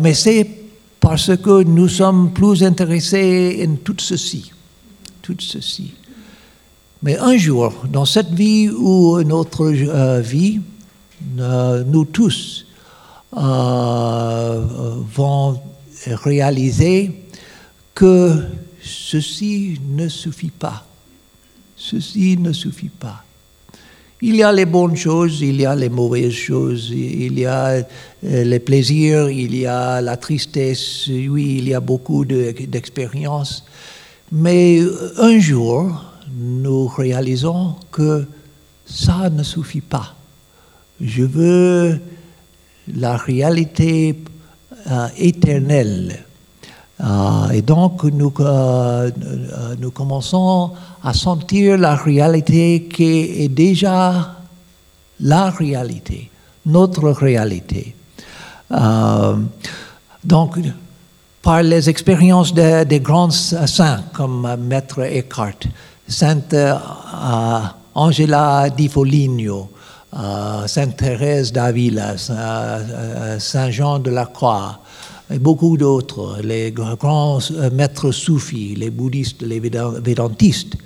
[0.00, 0.46] mais c'est
[1.00, 4.52] parce que nous sommes plus intéressés en tout ceci.
[5.22, 5.94] Tout ceci.
[7.02, 10.60] Mais un jour, dans cette vie ou notre euh, vie,
[11.38, 12.66] euh, nous tous
[13.38, 14.62] euh,
[15.14, 15.62] vont
[16.06, 17.24] réaliser
[17.94, 18.42] que
[18.82, 20.84] ceci ne suffit pas.
[21.74, 23.24] Ceci ne suffit pas.
[24.20, 27.82] Il y a les bonnes choses, il y a les mauvaises choses, il y a
[28.22, 33.64] les plaisirs, il y a la tristesse, oui, il y a beaucoup d'expériences.
[34.30, 34.82] Mais
[35.16, 38.26] un jour, nous réalisons que
[38.86, 40.14] ça ne suffit pas.
[41.00, 42.00] Je veux
[42.94, 44.16] la réalité
[44.90, 46.24] euh, éternelle.
[47.00, 49.10] Euh, et donc, nous, euh,
[49.78, 54.36] nous commençons à sentir la réalité qui est déjà
[55.20, 56.30] la réalité,
[56.66, 57.94] notre réalité.
[60.24, 60.58] donc,
[61.42, 65.60] par les expériences des grands saints comme Maître Eckhart,
[66.10, 66.74] Sainte euh,
[67.94, 69.70] Angela di Foligno,
[70.12, 74.80] euh, Sainte Thérèse d'Avila, euh, Saint Jean de la Croix,
[75.32, 77.38] et beaucoup d'autres, les grands
[77.72, 80.76] maîtres soufis, les bouddhistes, les védantistes,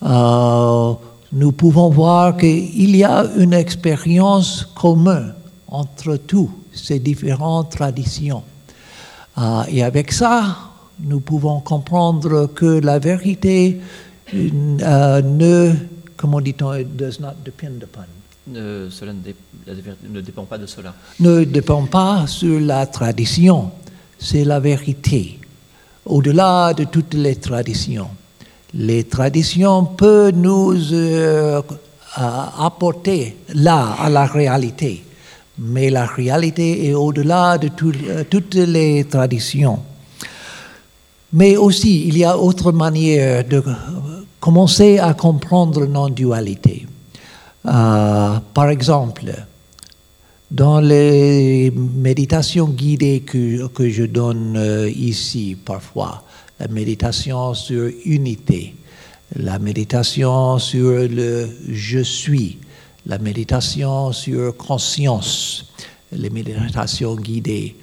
[0.00, 5.34] nous pouvons voir qu'il y a une expérience commune
[5.66, 8.44] entre tous ces différentes traditions.
[9.68, 10.56] et avec ça,
[11.00, 13.80] nous pouvons comprendre que la vérité
[14.32, 15.72] ne,
[16.16, 18.06] comment dit-on, does not depend upon.
[18.90, 20.94] cela ne, dépend pas de cela.
[21.20, 23.70] Ne dépend pas sur la tradition,
[24.18, 25.38] c'est la vérité.
[26.04, 28.08] Au-delà de toutes les traditions,
[28.74, 31.62] les traditions peuvent nous euh,
[32.16, 35.04] apporter là à la réalité,
[35.58, 39.78] Mais la réalité est au-delà de tout- euh, toutes les traditions.
[41.32, 43.62] Mais aussi, il y a autre manière de euh,
[44.38, 46.86] commencer à comprendre la non-dualité.
[47.64, 49.32] Euh, par exemple,
[50.50, 56.22] dans les méditations guidées que, que je donne euh, ici parfois,
[56.60, 58.74] la méditation sur unité,
[59.36, 62.58] la méditation sur le je suis,
[63.06, 65.72] la méditation sur conscience,
[66.12, 67.74] les méditations guidées,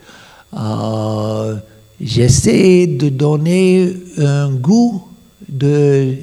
[2.01, 5.03] j'essaie de donner un goût
[5.47, 6.15] de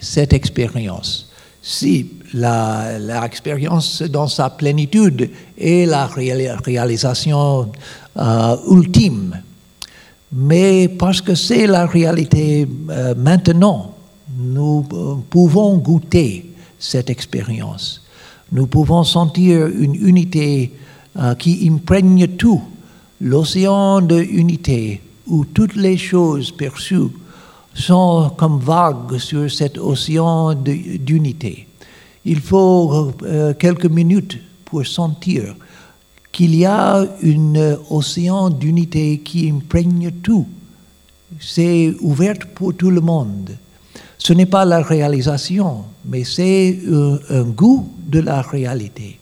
[0.00, 1.30] cette expérience.
[1.62, 7.70] Si l'expérience dans sa plénitude est la réali- réalisation
[8.16, 9.40] euh, ultime,
[10.32, 13.94] mais parce que c'est la réalité euh, maintenant,
[14.38, 18.02] nous euh, pouvons goûter cette expérience.
[18.50, 20.72] Nous pouvons sentir une unité
[21.38, 22.60] qui imprègne tout,
[23.20, 27.10] l'océan de unité où toutes les choses perçues
[27.74, 31.66] sont comme vagues sur cet océan d'unité.
[32.24, 35.54] Il faut euh, quelques minutes pour sentir
[36.30, 40.46] qu'il y a un océan d'unité qui imprègne tout.
[41.40, 43.50] C'est ouvert pour tout le monde.
[44.18, 49.18] Ce n'est pas la réalisation, mais c'est un, un goût de la réalité.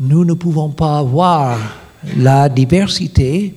[0.00, 1.58] Nous ne pouvons pas voir
[2.16, 3.54] la diversité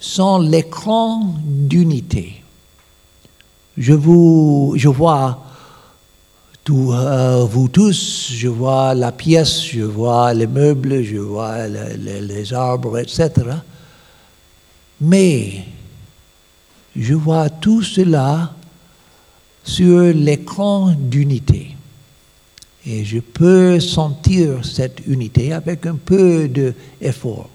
[0.00, 2.42] sans l'écran d'unité.
[3.76, 5.44] Je, vous, je vois
[6.70, 12.20] euh, vous tous, je vois la pièce, je vois les meubles, je vois le- le-
[12.26, 13.30] les arbres, etc.
[15.00, 15.64] Mais
[16.96, 18.52] je vois tout cela
[19.64, 21.71] sur l'écran d'unité.
[22.86, 27.48] Et je peux sentir cette unité avec un peu d'effort.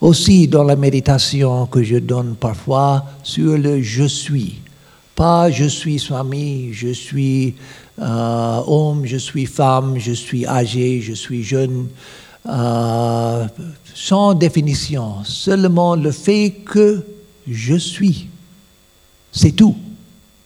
[0.00, 4.60] Aussi dans la méditation que je donne parfois sur le je suis.
[5.14, 7.54] Pas je suis Swami, je suis
[7.98, 11.88] euh, homme, je suis femme, je suis âgé, je suis jeune.
[12.46, 13.46] Euh,
[13.94, 17.04] sans définition, seulement le fait que
[17.46, 18.28] je suis.
[19.32, 19.76] C'est tout,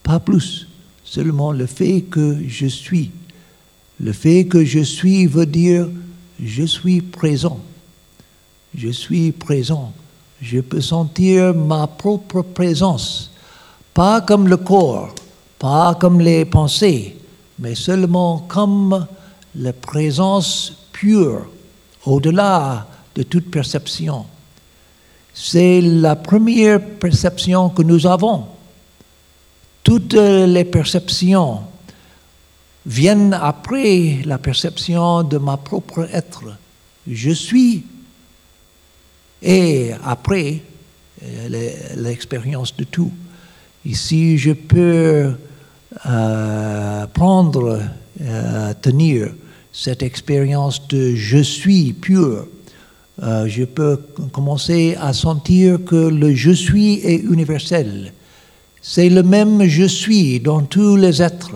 [0.02, 0.66] pas plus.
[1.04, 3.10] Seulement le fait que je suis.
[4.04, 5.88] Le fait que je suis veut dire
[6.38, 7.58] je suis présent.
[8.74, 9.94] Je suis présent.
[10.42, 13.30] Je peux sentir ma propre présence.
[13.94, 15.14] Pas comme le corps,
[15.58, 17.16] pas comme les pensées,
[17.58, 19.06] mais seulement comme
[19.54, 21.46] la présence pure,
[22.04, 24.26] au-delà de toute perception.
[25.32, 28.44] C'est la première perception que nous avons.
[29.82, 31.60] Toutes les perceptions
[32.86, 36.44] viennent après la perception de ma propre être.
[37.06, 37.84] Je suis
[39.42, 40.60] et après
[41.22, 43.12] euh, le- l'expérience de tout.
[43.84, 45.32] Ici, je peux
[46.06, 47.80] euh, prendre,
[48.20, 49.34] euh, tenir
[49.72, 52.46] cette expérience de je suis pur.
[53.20, 53.96] Je peux
[54.32, 58.12] commencer à sentir que le je suis est universel.
[58.82, 61.54] C'est le même je suis dans tous les êtres.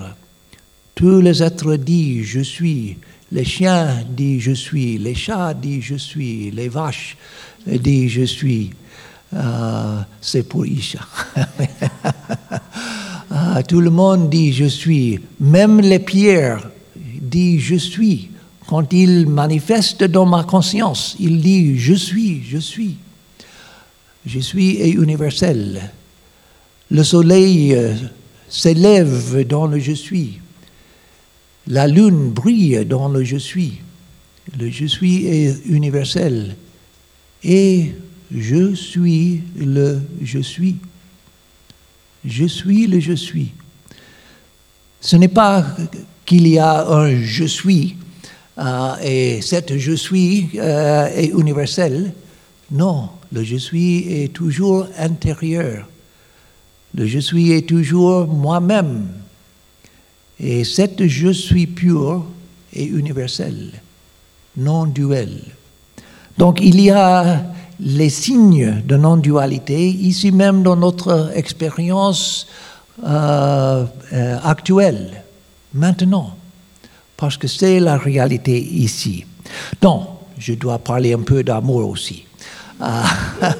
[0.98, 2.96] Tous les êtres disent je suis.
[3.30, 4.98] Les chiens disent je suis.
[4.98, 6.50] Les chats disent je suis.
[6.50, 7.16] Les vaches
[7.64, 8.70] disent je suis.
[9.32, 10.98] Euh, c'est pour Isha.
[13.30, 15.20] Ah, tout le monde dit je suis.
[15.38, 18.30] Même les pierres disent je suis.
[18.66, 22.96] Quand ils manifestent dans ma conscience, ils disent je suis, je suis.
[24.26, 25.92] Je suis est universel.
[26.90, 27.94] Le soleil euh,
[28.48, 30.40] s'élève dans le je suis.
[31.70, 33.82] La lune brille dans le je suis.
[34.58, 36.56] Le je suis est universel.
[37.44, 37.92] Et
[38.34, 40.76] je suis le je suis.
[42.24, 43.52] Je suis le je suis.
[45.02, 45.76] Ce n'est pas
[46.24, 47.96] qu'il y a un je suis
[48.58, 52.14] euh, et cet je suis euh, est universel.
[52.70, 55.86] Non, le je suis est toujours intérieur.
[56.94, 59.06] Le je suis est toujours moi-même.
[60.40, 62.24] Et cet je suis pur
[62.72, 63.72] est universel,
[64.56, 65.40] non duel.
[66.36, 67.44] Donc il y a
[67.80, 72.46] les signes de non-dualité ici même dans notre expérience
[73.04, 75.22] euh, euh, actuelle,
[75.72, 76.36] maintenant,
[77.16, 79.24] parce que c'est la réalité ici.
[79.80, 82.24] Donc, je dois parler un peu d'amour aussi.
[82.80, 83.02] Euh,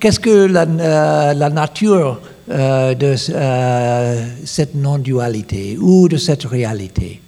[0.00, 2.20] Qu'est-ce que la, euh, la nature
[2.50, 7.20] euh, de euh, cette non-dualité ou de cette réalité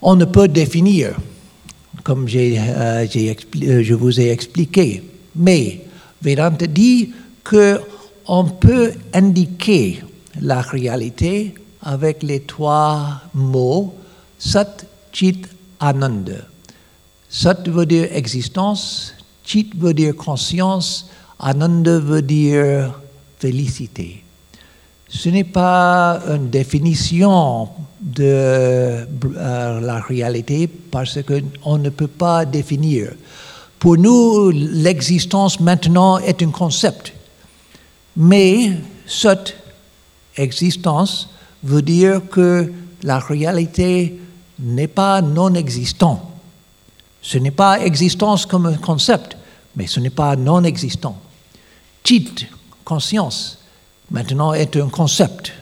[0.00, 1.18] On ne peut définir,
[2.02, 5.02] comme euh, je vous ai expliqué,
[5.36, 5.84] mais
[6.22, 7.12] Vedanta dit
[7.44, 7.78] que
[8.26, 10.02] on peut indiquer
[10.40, 11.52] la réalité
[11.82, 13.94] avec les trois mots
[14.38, 15.42] Sat, Chit,
[15.78, 16.46] Ananda.
[17.28, 19.12] Sat veut dire existence,
[19.44, 22.98] Chit veut dire conscience, Ananda veut dire
[23.38, 24.21] félicité.
[25.14, 27.68] Ce n'est pas une définition
[28.00, 33.12] de euh, la réalité parce qu'on ne peut pas définir.
[33.78, 37.12] Pour nous, l'existence maintenant est un concept.
[38.16, 38.72] Mais
[39.06, 39.54] cette
[40.36, 41.28] existence
[41.62, 44.18] veut dire que la réalité
[44.58, 46.30] n'est pas non existant.
[47.20, 49.36] Ce n'est pas existence comme un concept,
[49.76, 51.18] mais ce n'est pas non existant.
[52.02, 52.46] Chit,
[52.84, 53.58] conscience,
[54.12, 55.52] maintenant est un concept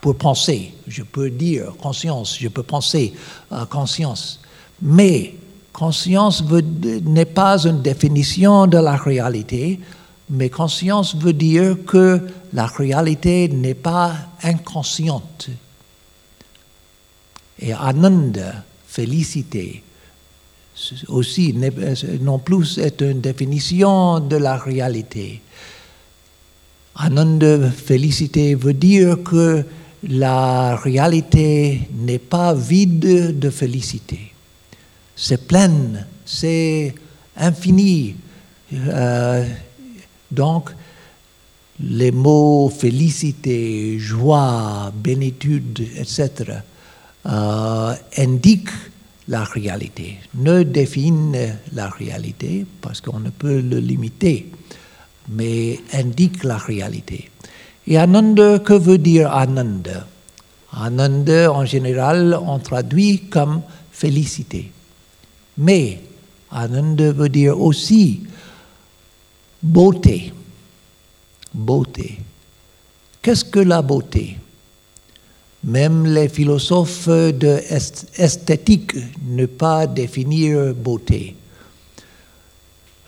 [0.00, 0.72] pour penser.
[0.86, 3.12] Je peux dire conscience, je peux penser
[3.50, 4.38] euh, conscience.
[4.80, 5.34] Mais
[5.72, 9.80] conscience n'est pas une définition de la réalité,
[10.30, 12.20] mais conscience veut dire que
[12.52, 15.48] la réalité n'est pas inconsciente.
[17.58, 19.82] Et Ananda, félicité,
[21.08, 21.72] aussi n'est-
[22.20, 25.42] non plus est une définition de la réalité.
[26.98, 29.64] Ananda, félicité, veut dire que
[30.02, 34.32] la réalité n'est pas vide de félicité.
[35.14, 35.70] C'est plein,
[36.24, 36.94] c'est
[37.36, 38.16] infini.
[38.72, 39.44] Euh,
[40.30, 40.70] donc,
[41.80, 46.30] les mots félicité, joie, bénitude, etc.,
[47.26, 48.70] euh, indiquent
[49.28, 54.50] la réalité, ne définissent la réalité parce qu'on ne peut le limiter,
[55.28, 57.30] mais indiquent la réalité.
[57.86, 60.06] Et Ananda, que veut dire Ananda?
[60.72, 64.70] Ananda, en général, on traduit comme félicité.
[65.56, 66.00] Mais
[66.50, 68.20] Ananda veut dire aussi
[69.62, 70.32] beauté.
[71.54, 72.18] Beauté.
[73.22, 74.36] Qu'est-ce que la beauté?
[75.64, 78.92] Même les philosophes de est- esthétique
[79.26, 81.34] ne pas définir beauté.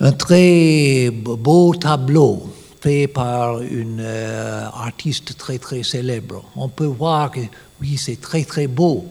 [0.01, 2.48] Un très beau tableau
[2.80, 6.42] fait par une euh, artiste très très célèbre.
[6.57, 7.40] On peut voir que
[7.82, 9.05] oui, c'est très très beau,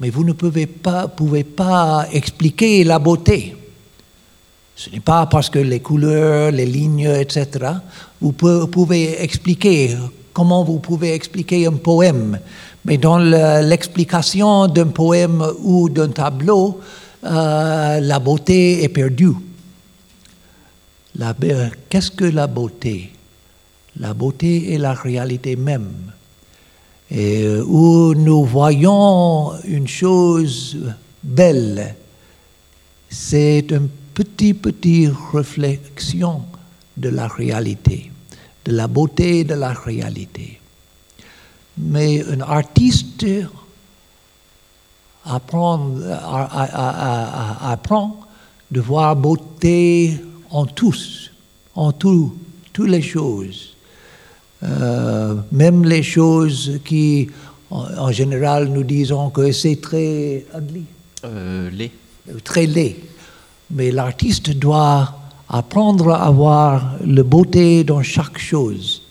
[0.00, 3.54] mais vous ne pouvez pas, pouvez pas expliquer la beauté.
[4.76, 7.46] Ce n'est pas parce que les couleurs, les lignes, etc.
[8.22, 9.94] Vous pouvez expliquer
[10.32, 12.38] comment vous pouvez expliquer un poème,
[12.86, 16.80] mais dans le- l'explication d'un poème ou d'un tableau,
[17.24, 19.34] euh, la beauté est perdue.
[21.16, 23.12] Be- Qu'est-ce que la beauté?
[23.98, 26.12] La beauté est la réalité même.
[27.10, 30.78] Et euh, où nous voyons une chose
[31.22, 31.96] belle,
[33.08, 36.42] c'est une petite, petite réflexion
[36.96, 38.12] de la réalité,
[38.64, 40.60] de la beauté de la réalité.
[41.76, 43.26] Mais un artiste
[45.24, 48.20] apprend, a- apprend
[48.70, 50.16] de voir beauté
[50.50, 51.30] en tous,
[51.74, 52.34] en tout,
[52.72, 53.76] toutes les choses.
[54.62, 57.28] Euh, même les choses qui,
[57.70, 60.84] en, en général, nous disons que c'est très ugly,
[61.24, 61.90] Euh, les.
[62.44, 62.96] très laid.
[63.70, 65.14] Mais l'artiste doit
[65.48, 69.02] apprendre à voir la beauté dans chaque chose.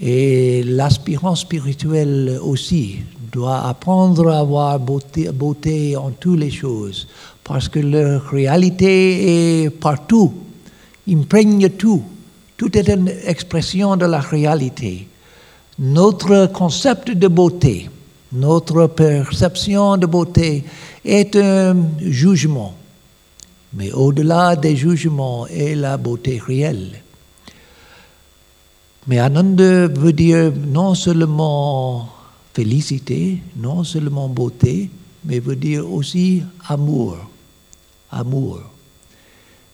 [0.00, 2.96] Et l'aspirant spirituel aussi
[3.32, 7.06] doit apprendre à voir beauté, beauté en toutes les choses.
[7.44, 10.32] Parce que la réalité est partout,
[11.08, 12.02] imprègne tout.
[12.56, 15.06] Tout est une expression de la réalité.
[15.78, 17.90] Notre concept de beauté,
[18.32, 20.64] notre perception de beauté
[21.04, 22.74] est un jugement.
[23.74, 27.02] Mais au-delà des jugements est la beauté réelle.
[29.06, 32.08] Mais Ananda veut dire non seulement
[32.54, 34.88] félicité, non seulement beauté,
[35.24, 37.16] mais veut dire aussi amour.
[38.14, 38.60] Amour.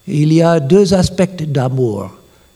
[0.06, 2.10] Il y a deux aspects d'amour.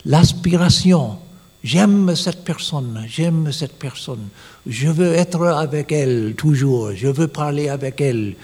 [0.04, 1.18] L'aspiration.
[1.64, 4.28] J'aime cette personne, j'aime cette personne.
[4.66, 8.34] Je veux être avec elle toujours, je veux parler avec elle,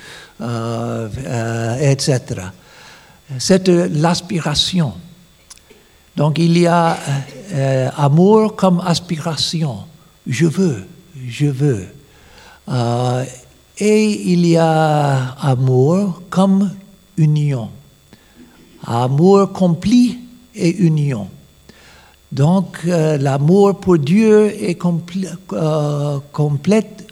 [0.40, 2.20] euh, euh, etc.
[3.38, 4.94] C'est l'aspiration.
[6.16, 6.96] Donc il y a
[7.52, 9.80] euh, amour comme aspiration.
[10.26, 10.86] Je veux,
[11.28, 11.88] je veux.
[13.76, 16.70] Et il y a amour comme
[17.26, 17.68] union.
[18.86, 20.16] Amour complet
[20.54, 21.28] et union.
[22.32, 24.34] Donc euh, l'amour pour Dieu
[24.68, 27.06] est complè- euh, complète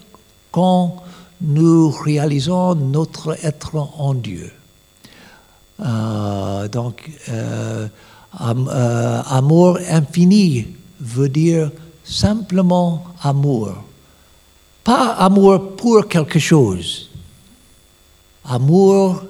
[0.50, 1.02] quand
[1.40, 4.50] nous réalisons notre être en Dieu.
[5.80, 7.86] Euh, donc, euh,
[8.40, 10.66] amour infini
[11.00, 11.70] veut dire
[12.02, 13.74] simplement amour.
[14.82, 17.10] Pas amour pour quelque chose.
[18.44, 19.22] Amour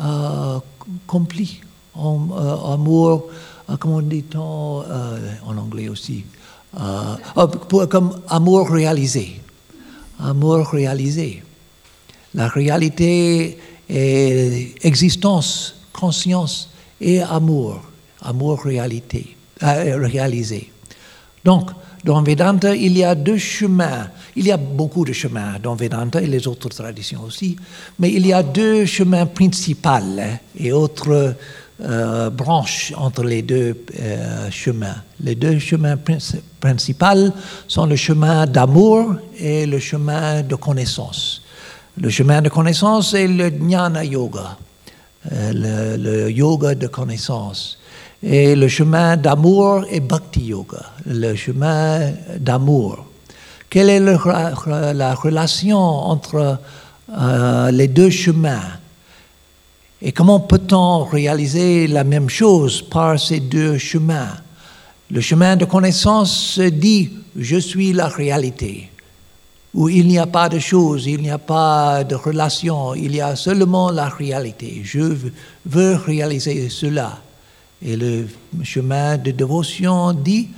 [0.00, 0.58] euh,
[1.06, 1.48] complet.
[1.94, 3.26] Am- euh, amour,
[3.68, 6.24] euh, comment dit-on euh, en anglais aussi
[6.74, 9.38] Euh, euh, pour- Comme amour réalisé.
[10.18, 11.42] Amour réalisé.
[12.34, 13.58] La réalité
[13.90, 17.82] est existence, conscience et amour.
[18.22, 20.72] Amour réalité, euh, réalisé.
[21.44, 21.70] Donc,
[22.04, 24.08] dans Vedanta, il y a deux chemins.
[24.34, 27.56] Il y a beaucoup de chemins dans Vedanta et les autres traditions aussi,
[27.98, 31.36] mais il y a deux chemins principaux hein, et autres
[31.84, 34.96] euh, branches entre les deux euh, chemins.
[35.20, 37.32] Les deux chemins princi- principaux
[37.68, 41.42] sont le chemin d'amour et le chemin de connaissance.
[42.00, 44.56] Le chemin de connaissance est le jnana yoga,
[45.30, 47.78] euh, le yoga de connaissance.
[48.22, 53.06] Et le chemin d'amour est bhakti yoga, le chemin d'amour.
[53.68, 56.58] Quelle est la relation entre
[57.10, 58.78] euh, les deux chemins?
[60.00, 64.36] Et comment peut-on réaliser la même chose par ces deux chemins?
[65.10, 68.88] Le chemin de connaissance dit je suis la réalité,
[69.74, 73.20] où il n'y a pas de choses, il n'y a pas de relation, il y
[73.20, 74.82] a seulement la réalité.
[74.84, 75.16] Je
[75.66, 77.18] veux réaliser cela.
[77.84, 78.26] Et le
[78.62, 80.48] chemin de dévotion dit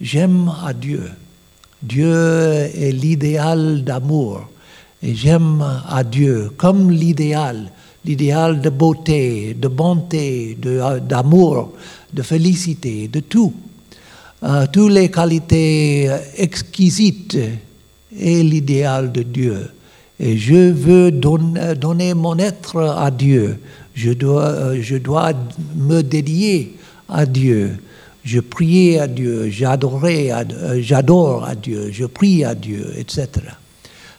[0.00, 1.10] j'aime à Dieu.
[1.82, 4.42] Dieu est l'idéal d'amour.
[5.02, 7.70] Et j'aime à Dieu comme l'idéal,
[8.04, 10.56] l'idéal de beauté, de bonté,
[11.08, 11.72] d'amour,
[12.12, 13.52] de félicité, de tout.
[14.42, 17.38] Euh, toutes les qualités exquisites
[18.18, 19.70] est l'idéal de Dieu.
[20.20, 23.58] Et je veux don- donner mon être à Dieu.
[23.94, 25.32] Je dois, euh, je dois
[25.76, 26.76] me dédier
[27.08, 27.78] à Dieu.
[28.24, 33.28] Je prie à Dieu, j'adorais euh, j'adore à Dieu, je prie à Dieu, etc.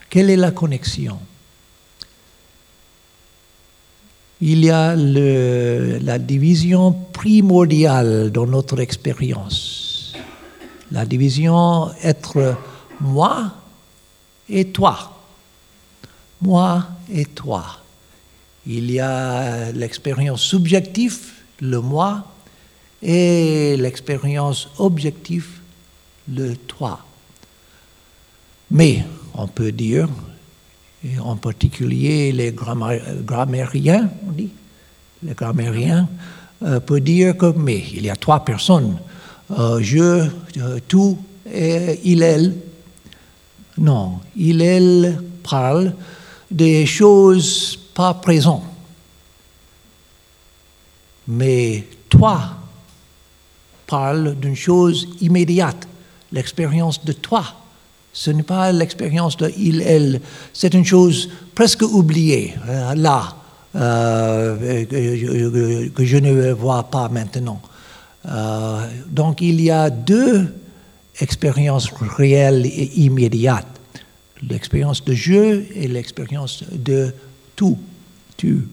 [0.10, 1.18] Quelle est la connexion?
[4.42, 10.14] Il y a la division primordiale dans notre expérience.
[10.92, 12.56] La division être
[13.00, 13.52] moi
[14.48, 15.14] et toi.
[16.42, 17.85] Moi et toi.
[18.68, 21.20] Il y a l'expérience subjective,
[21.62, 22.26] le moi,
[23.02, 25.48] et l'expérience objective,
[26.28, 27.00] le toi.
[28.72, 29.06] Mais
[29.36, 30.10] on peut dire,
[31.04, 34.50] et en particulier les gramma- grammairiens, on dit,
[35.22, 36.10] les grammairiens
[36.64, 38.98] euh, peuvent dire que, mais il y a trois personnes,
[39.52, 41.20] euh, je, euh, tout
[41.54, 42.56] et il, elle.
[43.78, 45.94] Non, il, elle parle
[46.50, 48.64] des choses pas présentes.
[51.28, 52.40] Mais toi
[53.88, 55.88] parle d'une chose immédiate,
[56.32, 57.44] l'expérience de toi.
[58.14, 60.22] Ce n'est pas l'expérience de il, elle,
[60.54, 63.36] c'est une chose presque oubliée, euh, là,
[63.76, 67.62] euh, que, je- ne vois pas maintenant.
[68.26, 70.54] Euh, donc il y a deux
[71.20, 73.68] expériences réelles et immédiates.
[74.50, 77.14] L'expérience de je et l'expérience de
[77.56, 77.78] tout,
[78.38, 78.68] tu.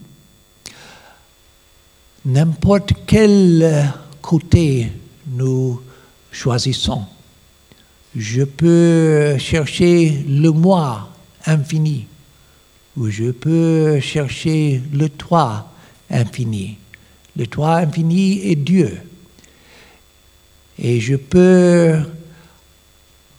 [2.25, 4.93] N'importe quel côté
[5.27, 5.81] nous
[6.31, 7.05] choisissons,
[8.15, 11.09] je peux chercher le moi
[11.47, 12.07] infini
[12.97, 15.71] ou je peux chercher le toi
[16.11, 16.77] infini.
[17.37, 18.99] Le toi infini est Dieu.
[20.79, 21.99] Et je peux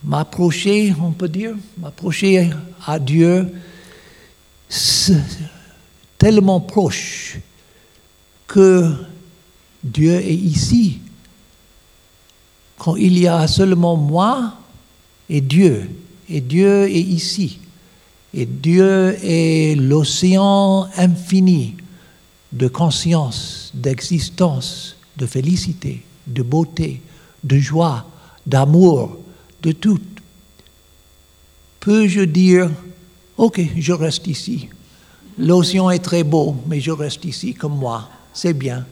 [0.03, 2.49] m'approcher, on peut dire, m'approcher
[2.85, 3.47] à Dieu
[6.17, 7.37] tellement proche
[8.47, 8.93] que
[9.83, 10.99] Dieu est ici.
[12.77, 14.53] Quand il y a seulement moi
[15.29, 15.89] et Dieu,
[16.29, 17.59] et Dieu est ici,
[18.33, 21.75] et Dieu est l'océan infini
[22.51, 27.01] de conscience, d'existence, de félicité, de beauté,
[27.43, 28.05] de joie,
[28.45, 29.17] d'amour,
[29.61, 29.99] de tout.
[31.79, 32.71] Peux-je dire,
[33.37, 34.69] ok, je reste ici.
[35.37, 38.09] L'océan est très beau, mais je reste ici comme moi.
[38.33, 38.85] C'est bien.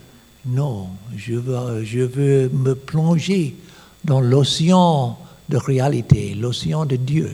[0.45, 3.55] Non, je veux, me plonger
[4.03, 5.17] dans l'océan
[5.49, 7.29] de réalité, l'océan de Dieu.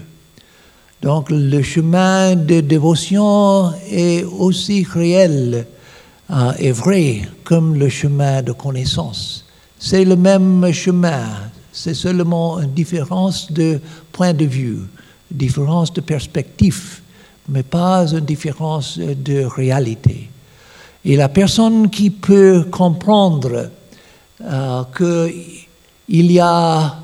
[1.01, 5.67] Donc le chemin de dévotion est aussi réel
[6.29, 9.45] euh, et vrai comme le chemin de connaissance.
[9.79, 11.27] C'est le même chemin,
[11.71, 13.79] c'est seulement une différence de
[14.11, 14.79] point de vue,
[15.31, 17.01] différence de perspective,
[17.49, 20.29] mais pas une différence de réalité.
[21.05, 23.69] Et la personne qui peut comprendre
[24.41, 26.99] euh, qu'il y a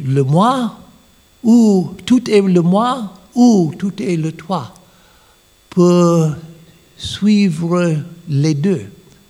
[0.00, 0.76] le moi,
[1.42, 4.72] ou tout est le moi, ou tout est le toi,
[5.70, 6.30] peut
[6.96, 7.96] suivre
[8.28, 8.86] les deux,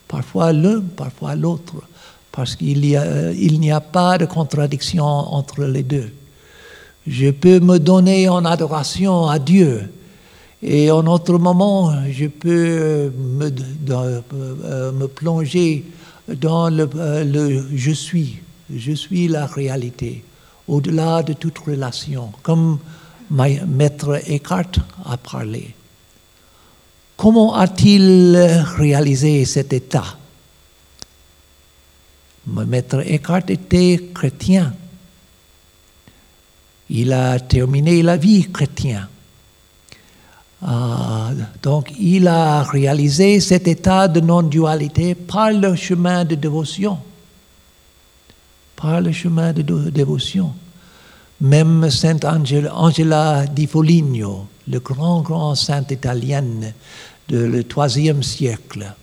[0.07, 1.75] parfois l'un, parfois l'autre,
[2.31, 6.13] parce qu'il n'y a, il a pas de contradiction entre les deux.
[7.07, 9.93] Je peux me donner en adoration à Dieu,
[10.63, 13.53] et en autre moment, je peux me,
[13.91, 15.85] euh, me plonger
[16.29, 18.39] dans le, euh, le, je suis.
[18.75, 20.25] Je suis la réalité,
[20.67, 22.79] au-delà de toute relation, comme
[23.31, 24.73] Maître Eckhart
[25.05, 25.75] a parlé.
[27.17, 28.37] Comment a-t-il
[28.77, 30.17] réalisé cet état?
[32.47, 34.75] Maître Eckhart était chrétien.
[36.91, 39.09] Il a terminé la vie chrétienne.
[40.67, 41.31] Ah,
[41.63, 46.99] donc il a réalisé cet état de non-dualité par le chemin de dévotion.
[48.77, 50.55] Par le chemin de dévotion.
[51.41, 56.45] Même Sainte Angela di Foligno, le grand, grand saint italien
[57.29, 58.95] du troisième siècle,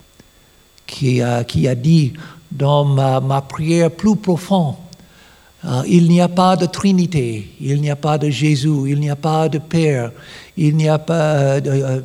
[0.86, 2.12] qui a, qui a dit
[2.50, 4.74] dans ma, ma prière plus profonde,
[5.86, 9.16] il n'y a pas de Trinité, il n'y a pas de Jésus, il n'y a
[9.16, 10.10] pas de Père,
[10.56, 11.60] il n'y a pas euh,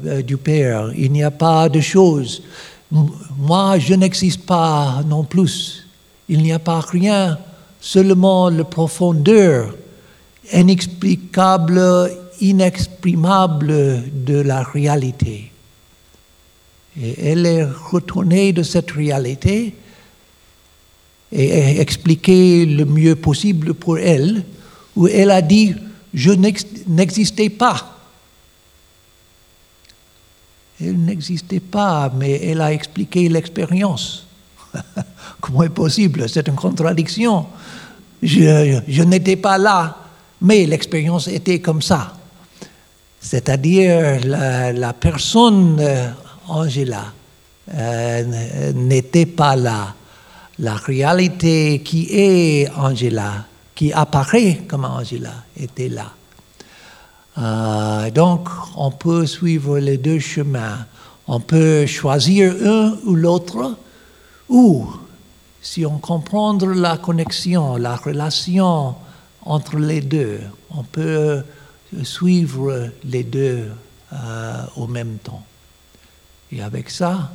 [0.05, 2.43] euh, du Père, il n'y a pas de choses.
[2.91, 5.86] Moi, je n'existe pas non plus.
[6.30, 7.38] Il n'y a pas rien,
[7.82, 9.76] seulement la profondeur
[10.53, 11.82] inexplicable,
[12.39, 15.51] inexprimable de la réalité.
[17.01, 19.74] Et elle est retournée de cette réalité
[21.32, 24.44] et expliqué le mieux possible pour elle,
[24.96, 25.76] où elle a dit,
[26.14, 27.96] je n'existais pas.
[30.80, 34.28] Elle n'existait pas, mais elle a expliqué l'expérience.
[35.42, 36.30] Comment est possible?
[36.30, 37.48] C'est une contradiction.
[38.22, 39.98] Je, n'étais pas là,
[40.42, 42.16] mais l'expérience était comme ça.
[43.20, 46.10] C'est-à-dire la, la, personne, euh,
[46.48, 47.06] Angela,
[47.74, 49.94] euh, n'était pas là
[50.60, 53.45] la réalité qui est Angela,
[53.76, 56.12] qui apparaît comme Angela, était là.
[57.38, 60.86] Euh, donc, on peut suivre les deux chemins.
[61.28, 63.78] On peut choisir un ou l'autre,
[64.49, 64.88] ou
[65.62, 68.95] si on comprend la connexion, la relation
[69.41, 70.39] entre les deux,
[70.72, 71.43] on peut
[72.03, 73.70] suivre les deux
[74.14, 75.43] euh, au même temps.
[76.51, 77.32] Et avec ça,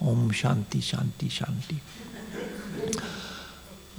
[0.00, 1.76] Om Shanti, Shanti, Shanti.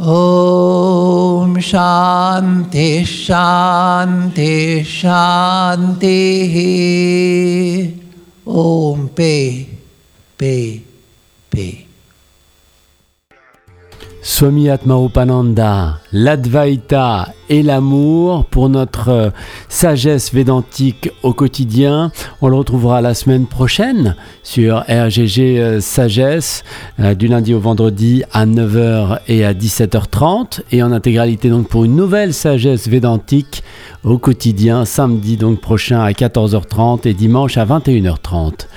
[0.02, 6.54] ॐ शान्ति शान्ति शान्तिः।
[8.48, 9.64] ॐ पे
[10.40, 10.82] पे
[11.52, 11.87] पे।
[14.30, 19.30] Swami Atmarupananda, l'Advaita et l'amour pour notre euh,
[19.70, 22.12] sagesse védantique au quotidien.
[22.42, 26.66] On le retrouvera la semaine prochaine sur RGG euh, Sagesse
[27.00, 31.86] euh, du lundi au vendredi à 9h et à 17h30 et en intégralité donc pour
[31.86, 33.64] une nouvelle sagesse védantique
[34.04, 38.68] au quotidien samedi donc prochain à 14h30 et dimanche à 21h30.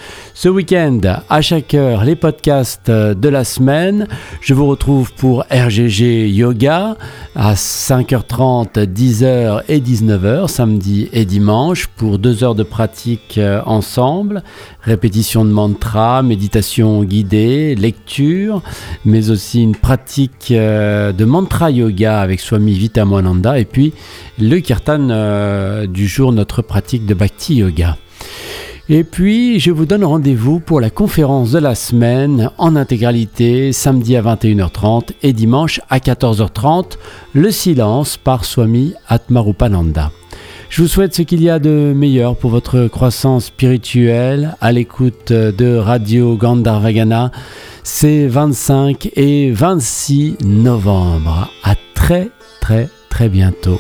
[0.43, 4.09] Ce week-end, à chaque heure, les podcasts de la semaine.
[4.41, 6.97] Je vous retrouve pour RGG Yoga
[7.37, 14.43] à 5h30, 10h et 19h, samedi et dimanche, pour deux heures de pratique euh, ensemble.
[14.81, 18.63] Répétition de mantra, méditation guidée, lecture,
[19.05, 23.93] mais aussi une pratique euh, de mantra yoga avec Swami Vitamananda et puis
[24.39, 27.99] le kirtan euh, du jour, notre pratique de bhakti yoga.
[28.93, 34.17] Et puis, je vous donne rendez-vous pour la conférence de la semaine en intégralité, samedi
[34.17, 36.97] à 21h30 et dimanche à 14h30,
[37.33, 40.11] Le silence par Swami Atmarupananda.
[40.71, 45.33] Je vous souhaite ce qu'il y a de meilleur pour votre croissance spirituelle à l'écoute
[45.33, 47.31] de Radio Gandharvagana.
[47.85, 51.49] C'est 25 et 26 novembre.
[51.63, 52.31] À très
[52.61, 53.79] très très bientôt.